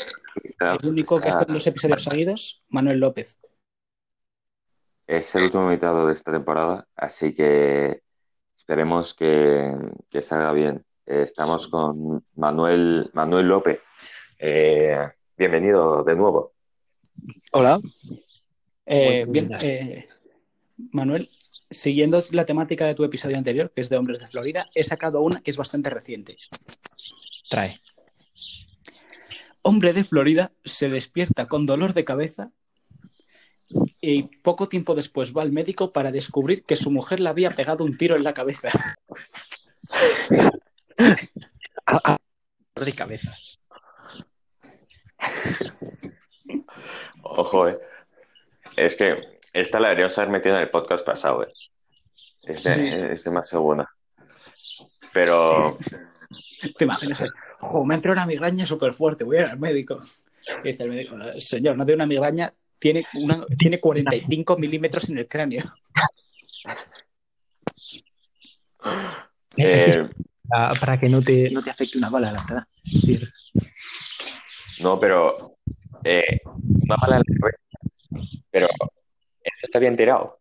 claro, 0.57 0.77
El 0.81 0.89
único 0.89 1.19
que 1.19 1.29
está- 1.29 1.41
está 1.41 1.51
en 1.51 1.53
dos 1.55 1.65
episodios 1.67 2.03
seguidos, 2.03 2.63
Manuel 2.69 2.99
López. 2.99 3.39
es 5.07 5.33
el 5.35 5.43
último 5.43 5.63
invitado 5.63 6.05
de 6.07 6.13
esta 6.13 6.31
temporada, 6.31 6.87
así 6.95 7.33
que 7.33 8.01
esperemos 8.57 9.13
que, 9.15 9.73
que 10.09 10.21
salga 10.21 10.51
bien. 10.53 10.83
Eh, 11.05 11.21
estamos 11.23 11.69
con 11.69 12.23
Manuel, 12.35 13.09
Manuel 13.13 13.47
López. 13.47 13.81
Eh, 14.37 14.95
bienvenido 15.37 16.03
de 16.03 16.15
nuevo. 16.15 16.51
Hola. 17.53 17.79
Eh, 18.85 19.25
bien, 19.27 19.49
eh, 19.61 20.07
Manuel, 20.91 21.27
siguiendo 21.69 22.23
la 22.31 22.45
temática 22.45 22.85
de 22.85 22.95
tu 22.95 23.03
episodio 23.03 23.37
anterior, 23.37 23.71
que 23.73 23.81
es 23.81 23.89
de 23.89 23.97
Hombres 23.97 24.19
de 24.19 24.27
Florida, 24.27 24.69
he 24.75 24.83
sacado 24.83 25.21
una 25.21 25.41
que 25.41 25.51
es 25.51 25.57
bastante 25.57 25.89
reciente. 25.89 26.37
Trae. 27.49 27.81
Hombre 29.61 29.93
de 29.93 30.03
Florida 30.03 30.51
se 30.63 30.89
despierta 30.89 31.47
con 31.47 31.65
dolor 31.65 31.93
de 31.93 32.05
cabeza 32.05 32.51
y 33.99 34.23
poco 34.23 34.69
tiempo 34.69 34.95
después 34.95 35.33
va 35.35 35.41
al 35.41 35.51
médico 35.51 35.91
para 35.91 36.11
descubrir 36.11 36.63
que 36.63 36.77
su 36.77 36.89
mujer 36.89 37.19
le 37.19 37.29
había 37.29 37.51
pegado 37.51 37.83
un 37.83 37.97
tiro 37.97 38.15
en 38.15 38.23
la 38.23 38.33
cabeza. 38.33 38.69
De 42.75 42.93
cabeza. 42.93 43.33
Ojo, 47.23 47.67
eh. 47.67 47.79
Es 48.75 48.95
que 48.95 49.36
esta 49.61 49.79
la 49.79 49.89
deberíamos 49.89 50.17
haber 50.17 50.31
metido 50.31 50.55
en 50.55 50.61
el 50.61 50.69
podcast 50.69 51.05
pasado, 51.05 51.43
eh. 51.43 51.53
Es, 52.43 52.63
de- 52.63 52.73
Sí. 52.73 52.89
es 53.13 53.23
demasiado 53.23 53.63
buena. 53.63 53.89
Pero 55.13 55.77
¿Te 56.77 56.83
imaginas? 56.85 57.23
Jo, 57.59 57.85
me 57.85 57.93
ha 57.93 57.97
entrado 57.97 58.13
una 58.13 58.25
migraña 58.25 58.65
súper 58.65 58.93
fuerte, 58.93 59.23
voy 59.23 59.37
a 59.37 59.41
ir 59.41 59.45
al 59.47 59.59
médico. 59.59 59.99
Y 60.63 60.69
dice 60.71 60.83
el 60.83 60.89
médico, 60.89 61.15
señor, 61.37 61.75
no 61.77 61.85
tiene 61.85 61.95
una 61.95 62.05
migraña, 62.07 62.53
tiene, 62.79 63.05
una, 63.15 63.45
tiene 63.57 63.79
45 63.79 64.57
milímetros 64.57 65.09
en 65.09 65.17
el 65.19 65.27
cráneo. 65.27 65.63
eh, 69.57 70.09
Para, 70.47 70.73
para 70.79 70.99
que 70.99 71.09
no 71.09 71.21
te, 71.21 71.49
no 71.51 71.61
te 71.63 71.71
afecte 71.71 71.97
una 71.97 72.09
bala, 72.09 72.31
la 72.31 72.43
verdad. 72.43 72.63
No, 74.81 74.99
pero 74.99 75.57
eh, 76.03 76.39
una 76.45 76.95
bala 77.01 77.17
en 77.17 77.23
la 77.27 77.39
cabeza. 77.39 78.41
Pero 78.51 78.67
se 79.63 79.77
había 79.77 79.89
enterado. 79.89 80.39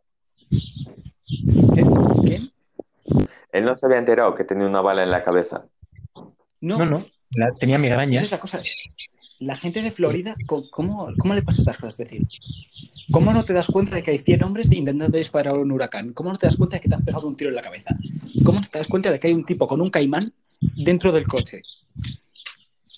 ¿Quién? 2.25 2.53
Él 3.53 3.65
no 3.65 3.77
se 3.77 3.87
había 3.87 3.99
enterado 3.99 4.35
que 4.35 4.45
tenía 4.45 4.67
una 4.67 4.81
bala 4.81 5.03
en 5.03 5.11
la 5.11 5.23
cabeza. 5.23 5.67
No, 6.61 6.79
no, 6.79 6.85
no. 6.87 7.05
la- 7.31 7.53
tenía 7.53 7.79
migraña. 7.79 8.17
Esa 8.17 8.25
es 8.25 8.31
la 8.33 8.41
cosa. 8.41 8.63
La 9.39 9.57
gente 9.57 9.83
de 9.83 9.91
Florida, 9.91 10.35
¿cómo, 10.47 11.09
¿cómo 11.19 11.35
le 11.35 11.43
pasa 11.43 11.61
estas 11.63 11.77
cosas? 11.77 11.99
Es 12.01 12.09
decir, 12.09 12.27
¿cómo 13.13 13.33
no 13.33 13.45
te 13.45 13.53
das 13.53 13.67
cuenta 13.67 13.95
de 13.95 14.03
que 14.03 14.11
hay 14.13 14.19
100 14.19 14.43
hombres 14.45 14.73
intentando 14.73 15.19
disparar 15.19 15.55
a 15.55 15.59
un 15.59 15.71
huracán? 15.73 16.13
¿Cómo 16.13 16.31
no 16.33 16.39
te 16.39 16.47
das 16.47 16.57
cuenta 16.57 16.77
de 16.77 16.81
que 16.83 16.89
te 16.89 16.95
han 16.95 17.05
pegado 17.05 17.27
un 17.29 17.37
tiro 17.37 17.51
en 17.51 17.57
la 17.57 17.63
cabeza? 17.63 17.95
¿Cómo 18.45 18.61
no 18.61 18.67
te 18.67 18.79
das 18.79 18.89
cuenta 18.89 19.11
de 19.11 19.19
que 19.21 19.29
hay 19.29 19.35
un 19.35 19.45
tipo 19.45 19.67
con 19.67 19.81
un 19.81 19.91
caimán 19.91 20.33
dentro 20.61 21.13
del 21.13 21.27
coche? 21.27 21.63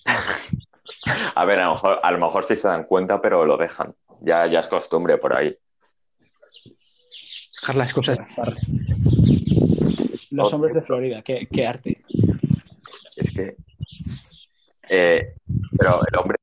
A 1.35 1.45
ver, 1.45 1.61
a 1.61 1.67
lo 1.67 1.73
mejor, 1.73 1.99
a 2.03 2.11
lo 2.11 2.19
mejor 2.19 2.45
sí 2.47 2.57
se 2.57 2.69
dan 2.69 2.85
cuenta, 2.85 3.21
pero 3.21 3.45
lo 3.45 3.57
dejan. 3.57 3.95
Ya, 4.21 4.47
ya 4.47 4.61
es 4.61 4.69
costumbre 4.69 5.17
por 5.19 5.37
ahí. 5.37 5.57
Dejar 7.61 7.77
las 7.77 7.93
cosas. 7.93 8.19
Los 10.31 10.53
hombres 10.53 10.75
de 10.75 10.83
Florida, 10.83 11.23
qué, 11.23 11.49
qué 11.51 11.67
arte. 11.67 12.05
Es 13.17 13.33
que. 13.33 13.57
eh, 14.89 15.35
pero 15.77 16.01
el 16.07 16.19
hombre, 16.19 16.39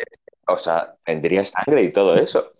o 0.47 0.57
sea, 0.57 0.93
tendría 1.05 1.43
sangre 1.45 1.83
y 1.83 1.91
todo 1.91 2.15
eso. 2.15 2.51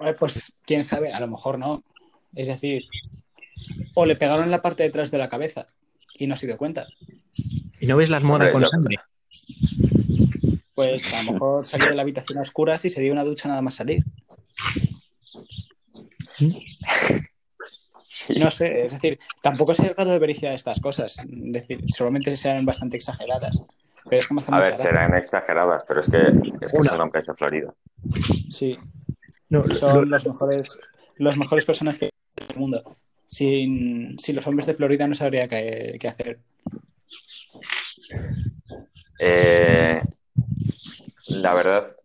Eh, 0.00 0.14
Pues 0.18 0.52
quién 0.64 0.82
sabe, 0.84 1.12
a 1.12 1.20
lo 1.20 1.28
mejor 1.28 1.58
no. 1.58 1.84
Es 2.34 2.46
decir, 2.48 2.84
o 3.94 4.06
le 4.06 4.16
pegaron 4.16 4.44
en 4.44 4.50
la 4.50 4.62
parte 4.62 4.82
de 4.82 4.88
atrás 4.88 5.10
de 5.10 5.18
la 5.18 5.28
cabeza 5.28 5.66
y 6.14 6.26
no 6.26 6.36
se 6.36 6.46
dio 6.46 6.56
cuenta. 6.56 6.86
¿Y 7.80 7.86
no 7.86 7.96
ves 7.96 8.10
la 8.10 8.16
almohada 8.16 8.46
Hombre, 8.46 8.52
con 8.52 8.66
sangre? 8.66 8.96
Pues 10.74 11.12
a 11.12 11.22
lo 11.22 11.32
mejor 11.32 11.64
salió 11.64 11.88
de 11.88 11.94
la 11.94 12.02
habitación 12.02 12.38
a 12.38 12.42
oscuras 12.42 12.84
y 12.84 12.90
se 12.90 13.00
dio 13.00 13.12
una 13.12 13.24
ducha 13.24 13.48
nada 13.48 13.60
más 13.62 13.74
salir. 13.74 14.04
No 18.38 18.50
sé, 18.50 18.84
es 18.84 18.92
decir, 18.92 19.18
tampoco 19.42 19.74
sé 19.74 19.86
el 19.86 19.94
grado 19.94 20.12
de 20.12 20.18
veracidad 20.18 20.50
de 20.50 20.56
estas 20.56 20.78
cosas. 20.80 21.18
Es 21.18 21.52
decir, 21.52 21.80
seguramente 21.88 22.36
sean 22.36 22.64
bastante 22.64 22.96
exageradas. 22.96 23.62
Pero 24.08 24.20
es 24.20 24.28
que 24.28 24.34
me 24.34 24.40
hace 24.40 24.52
A 24.52 24.58
ver, 24.58 24.66
gracia. 24.68 24.84
serán 24.84 25.14
exageradas, 25.16 25.84
pero 25.88 26.00
es 26.00 26.08
que, 26.08 26.18
es 26.60 26.72
que 26.72 26.78
Una. 26.78 26.90
son 26.90 27.00
hombres 27.00 27.26
de 27.26 27.34
Florida. 27.34 27.74
Sí, 28.50 28.78
No, 29.48 29.64
son 29.74 29.94
lo- 29.94 30.04
los 30.04 30.26
mejores, 30.26 30.78
los 31.16 31.36
mejores 31.36 31.64
personas 31.64 31.98
que 31.98 32.04
hay 32.06 32.10
en 32.36 32.52
el 32.54 32.58
mundo. 32.58 32.82
Sin, 33.26 34.18
sin 34.18 34.36
los 34.36 34.46
hombres 34.46 34.66
de 34.66 34.74
Florida 34.74 35.06
no 35.08 35.14
sabría 35.14 35.48
qué, 35.48 35.96
qué 35.98 36.08
hacer. 36.08 36.38
Eh, 39.18 40.02
la 41.28 41.54
verdad, 41.54 41.96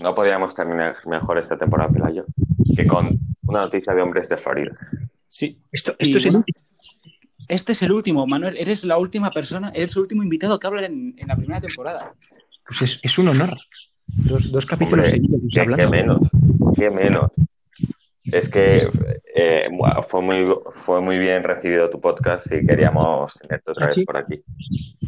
no 0.00 0.14
podíamos 0.14 0.54
terminar 0.54 0.96
mejor 1.06 1.38
esta 1.38 1.58
temporada, 1.58 1.90
Pelayo, 1.92 2.26
que 2.76 2.86
con 2.86 3.18
una 3.50 3.62
noticia 3.62 3.92
de 3.94 4.02
hombres 4.02 4.28
de 4.28 4.36
Florida. 4.36 4.72
Sí. 5.28 5.58
Esto, 5.70 5.94
Y 5.98 6.04
esto 6.04 6.16
es 6.18 6.24
el 6.26 6.32
bueno, 6.32 6.44
último. 6.46 6.66
Este 7.48 7.72
es 7.72 7.82
el 7.82 7.92
último, 7.92 8.26
Manuel. 8.26 8.56
Eres 8.56 8.84
la 8.84 8.96
última 8.98 9.30
persona, 9.30 9.70
eres 9.74 9.96
el 9.96 10.02
último 10.02 10.22
invitado 10.22 10.58
que 10.58 10.66
habla 10.66 10.86
en, 10.86 11.14
en 11.18 11.28
la 11.28 11.36
primera 11.36 11.60
temporada. 11.60 12.14
Pues 12.66 12.82
es, 12.82 13.00
es 13.02 13.18
un 13.18 13.28
honor. 13.28 13.56
Dos, 14.06 14.50
dos 14.50 14.66
capítulos 14.66 15.08
Hombre, 15.08 15.10
seguidos 15.10 15.40
¿qué, 15.52 15.86
menos? 15.88 16.20
¿Qué 16.76 16.90
menos? 16.90 17.30
Es 18.24 18.48
que 18.48 18.88
eh, 19.34 19.68
fue, 20.08 20.22
muy, 20.22 20.46
fue 20.72 21.00
muy 21.00 21.18
bien 21.18 21.42
recibido 21.42 21.90
tu 21.90 22.00
podcast 22.00 22.46
y 22.52 22.64
queríamos 22.64 23.34
tenerte 23.34 23.70
otra 23.72 23.84
¿Ah, 23.84 23.86
vez 23.86 23.94
sí? 23.94 24.04
por 24.04 24.16
aquí. 24.16 24.42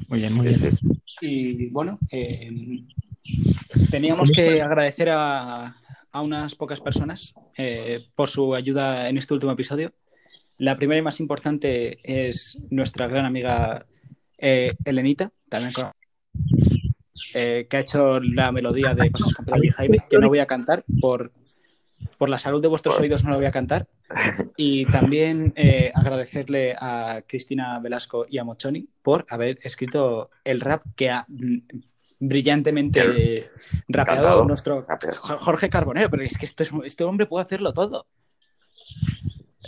Muy 0.09 0.19
bien, 0.21 0.33
muy 0.35 0.55
Sí, 0.55 0.63
bien. 0.63 0.79
sí. 0.81 1.01
Y 1.21 1.71
bueno, 1.71 1.99
eh, 2.11 2.51
teníamos 3.91 4.31
que 4.33 4.61
agradecer 4.61 5.11
a, 5.11 5.77
a 6.13 6.21
unas 6.21 6.55
pocas 6.55 6.81
personas 6.81 7.35
eh, 7.57 8.07
por 8.15 8.29
su 8.29 8.55
ayuda 8.55 9.09
en 9.09 9.17
este 9.19 9.35
último 9.35 9.53
episodio. 9.53 9.93
La 10.59 10.77
primera 10.77 10.99
y 10.99 11.03
más 11.03 11.21
importante 11.21 11.99
es 12.05 12.59
nuestra 12.71 13.07
gran 13.09 13.25
amiga 13.25 13.87
eh, 14.39 14.75
Elenita, 14.85 15.33
también 15.49 15.73
con- 15.73 15.91
eh, 17.35 17.67
que 17.69 17.77
ha 17.77 17.81
hecho 17.81 18.21
la 18.21 18.53
melodía 18.53 18.95
de 18.95 19.11
Cosas 19.11 19.33
Pedro 19.45 19.65
y 19.65 19.71
Jaime, 19.71 19.99
que 20.09 20.19
no 20.19 20.29
voy 20.29 20.41
a 20.41 20.47
cantar 20.47 20.85
por, 21.01 21.33
por 22.19 22.29
la 22.29 22.39
salud 22.39 22.61
de 22.61 22.69
vuestros 22.69 22.99
oídos, 23.01 23.25
no 23.25 23.31
la 23.31 23.37
voy 23.37 23.47
a 23.47 23.51
cantar. 23.51 23.89
Y 24.57 24.85
también 24.87 25.53
eh, 25.57 25.91
agradecerle 25.95 26.75
a 26.79 27.23
Cristina 27.27 27.79
Velasco 27.79 28.27
y 28.29 28.37
a 28.39 28.45
Mochoni 28.45 28.87
por 29.03 29.25
haber 29.31 29.59
escrito 29.63 30.31
el 30.45 30.61
rap 30.61 30.83
que 30.95 31.11
mm, 31.27 31.59
brillantemente 32.25 33.01
eh, 33.01 33.51
rapeado 33.89 34.21
Cantado. 34.23 34.45
nuestro 34.45 34.83
Rapeado. 34.89 35.17
Jorge 35.39 35.69
Carbonero, 35.69 36.09
pero 36.09 36.23
es 36.23 36.39
que 36.39 36.47
esto 36.47 36.63
es- 36.63 36.71
este 36.85 37.03
hombre 37.05 37.27
puede 37.27 37.45
hacerlo 37.45 37.73
todo. 37.73 38.07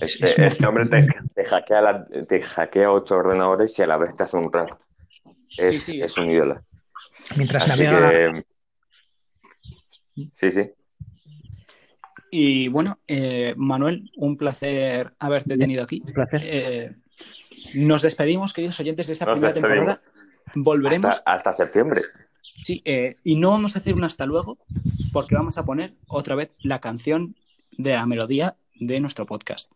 Este, 0.00 0.26
Es 0.26 0.38
un- 0.38 0.44
este 0.44 0.66
hombre 0.66 0.86
te, 0.86 1.06
te 1.34 1.44
hackea 1.44 1.80
la- 1.80 2.04
te 2.06 2.42
hackea 2.42 2.90
ocho 2.92 3.16
ordenadores 3.16 3.76
y 3.78 3.82
a 3.82 3.86
la 3.86 3.96
vez 3.96 4.14
te 4.14 4.22
hace 4.22 4.36
un 4.36 4.52
rap. 4.52 4.70
Es, 5.56 5.82
Sí, 5.84 5.92
sí. 5.92 6.02
es 6.02 6.16
un 6.16 6.30
ídolo. 6.30 6.62
Mientras 7.36 7.66
Así 7.68 7.80
que. 7.82 8.44
Sí, 10.32 10.50
sí. 10.52 10.70
Y 12.30 12.68
bueno, 12.68 12.98
eh, 13.06 13.54
Manuel, 13.56 14.10
un 14.16 14.36
placer 14.36 15.10
haberte 15.18 15.56
tenido 15.56 15.82
aquí. 15.82 16.02
Un 16.04 16.12
placer. 16.12 16.40
Eh, 16.44 16.92
nos 17.74 18.02
despedimos, 18.02 18.52
queridos 18.52 18.78
oyentes, 18.80 19.06
de 19.08 19.12
esta 19.12 19.24
Nos 19.26 19.40
primera 19.40 19.54
despedimos. 19.54 19.94
temporada. 19.96 20.02
Volveremos. 20.56 21.10
Hasta, 21.14 21.32
hasta 21.32 21.52
septiembre. 21.52 22.00
Sí, 22.62 22.82
eh, 22.84 23.16
y 23.24 23.36
no 23.36 23.50
vamos 23.50 23.76
a 23.76 23.78
hacer 23.78 23.94
un 23.94 24.04
hasta 24.04 24.26
luego, 24.26 24.58
porque 25.12 25.34
vamos 25.34 25.58
a 25.58 25.64
poner 25.64 25.94
otra 26.06 26.34
vez 26.34 26.52
la 26.60 26.80
canción 26.80 27.36
de 27.72 27.94
la 27.94 28.06
melodía 28.06 28.56
de 28.74 29.00
nuestro 29.00 29.26
podcast. 29.26 29.70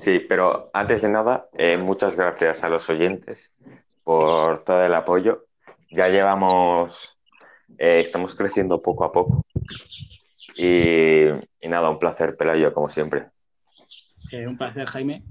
Sí, 0.00 0.20
pero 0.20 0.70
antes 0.72 1.02
de 1.02 1.08
nada, 1.08 1.48
eh, 1.54 1.76
muchas 1.76 2.16
gracias 2.16 2.62
a 2.64 2.68
los 2.68 2.88
oyentes 2.88 3.52
por 4.02 4.62
todo 4.62 4.84
el 4.84 4.94
apoyo. 4.94 5.46
Ya 5.90 6.08
llevamos, 6.08 7.18
eh, 7.78 8.00
estamos 8.00 8.34
creciendo 8.34 8.82
poco 8.82 9.04
a 9.04 9.12
poco. 9.12 9.44
Y, 10.56 11.26
y 11.60 11.68
nada, 11.68 11.90
un 11.90 11.98
placer, 11.98 12.36
Pelayo, 12.36 12.72
como 12.72 12.88
siempre. 12.88 13.28
Eh, 14.30 14.46
un 14.46 14.56
placer, 14.56 14.86
Jaime. 14.86 15.22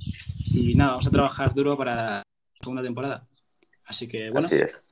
Y 0.46 0.76
nada, 0.76 0.92
vamos 0.92 1.08
a 1.08 1.12
trabajar 1.12 1.54
duro 1.54 1.78
para 1.78 1.96
la 1.96 2.24
segunda 2.60 2.82
temporada. 2.82 3.28
Así 3.86 4.08
que 4.08 4.30
bueno, 4.30 4.46
Así 4.46 4.56
es. 4.56 4.86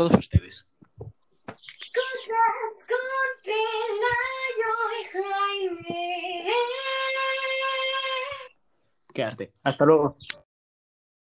Todos 0.00 0.18
ustedes. 0.18 0.66
Cosas 0.96 2.74
con 2.88 3.42
Pelayo 3.44 4.72
y 4.98 5.04
Jaime. 5.12 6.00
Qué 9.12 9.22
arte. 9.22 9.52
Hasta 9.62 9.84
luego. 9.84 10.16